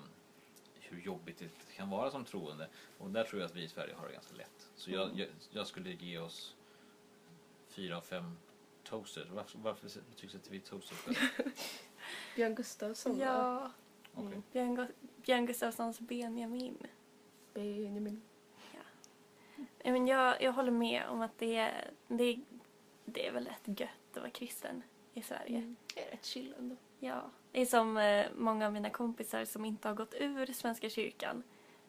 [0.79, 2.67] hur jobbigt det kan vara som troende.
[2.97, 4.69] Och där tror jag att vi i Sverige har det ganska lätt.
[4.75, 5.17] Så jag, Mm.
[5.19, 6.55] jag, jag skulle ge oss
[7.67, 8.37] fyra av fem
[8.83, 9.27] toasted?
[9.31, 11.15] Varför, varför att vi är toasted?
[12.35, 13.17] Björn Gustafsson?
[13.19, 13.71] Ja,
[14.13, 14.41] Okej.
[14.51, 14.91] Björn, Gu-
[15.25, 16.77] Björn Gustafssons Benjamin.
[17.53, 18.21] Benjamin.
[19.83, 22.39] Nej, Men jag, jag håller med om att det, är- det,
[23.13, 24.83] det är väl rätt gött att vara kristen
[25.13, 25.57] i Sverige.
[25.57, 25.75] Mm.
[25.95, 26.75] Det är rätt chill ändå.
[26.99, 30.89] Ja, det är som eh, många av mina kompisar som inte har gått ur Svenska
[30.89, 31.43] kyrkan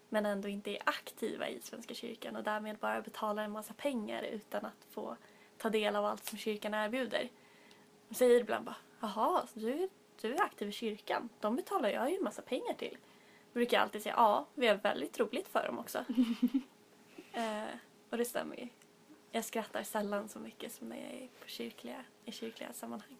[0.08, 4.22] men ändå inte är aktiva i Svenska kyrkan och därmed bara betalar en massa pengar
[4.22, 5.16] utan att få
[5.58, 7.28] ta del av allt som kyrkan erbjuder.
[8.08, 9.88] De säger ibland bara ”Jaha, du, är-
[10.20, 11.28] du är aktiv i kyrkan?
[11.40, 12.96] De betalar jag ju en massa pengar till”.
[13.52, 15.98] Då brukar jag alltid säga ”Ja, vi har väldigt roligt för dem också”.
[17.32, 17.64] eh,
[18.10, 18.68] och det stämmer ju.
[19.30, 23.16] Jag skrattar sällan så mycket som när jag är på kyrkliga, i kyrkliga sammanhang.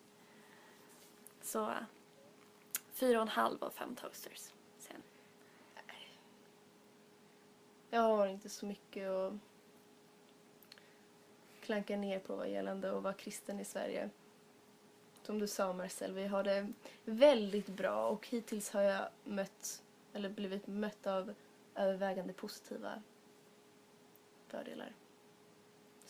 [1.43, 1.77] Så eh,
[2.91, 4.53] fyra och en halv av fem toasters.
[4.79, 5.03] Sen.
[7.91, 9.33] Jag har inte så mycket att
[11.61, 14.11] klanka ner på vad gällande att vara kristen i Sverige.
[15.23, 16.73] Som du sa Marcel, vi har det
[17.05, 19.83] väldigt bra och hittills har jag mött,
[20.13, 21.35] eller blivit mött av
[21.75, 23.03] övervägande positiva
[24.47, 24.93] fördelar.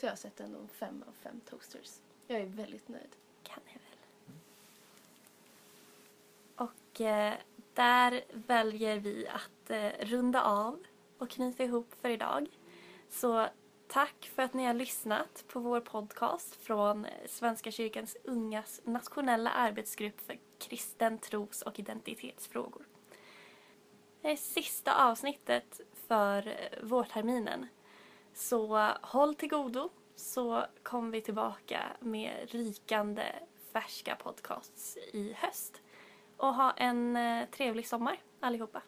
[0.01, 2.01] Så jag har sett ändå en fem av fem toasters.
[2.27, 3.17] Jag är väldigt nöjd.
[3.43, 3.99] Kan jag väl.
[6.57, 7.35] Och eh,
[7.75, 10.79] där väljer vi att eh, runda av
[11.19, 12.49] och knyta ihop för idag.
[13.11, 13.49] Så
[13.89, 20.21] tack för att ni har lyssnat på vår podcast från Svenska kyrkans ungas nationella arbetsgrupp
[20.21, 22.87] för kristen tros och identitetsfrågor.
[24.21, 27.67] Det är sista avsnittet för eh, vårterminen.
[28.39, 33.23] Så håll till godo så kommer vi tillbaka med rikande
[33.73, 35.83] färska podcasts i höst.
[36.37, 38.83] Och ha en eh, trevlig sommar allihopa.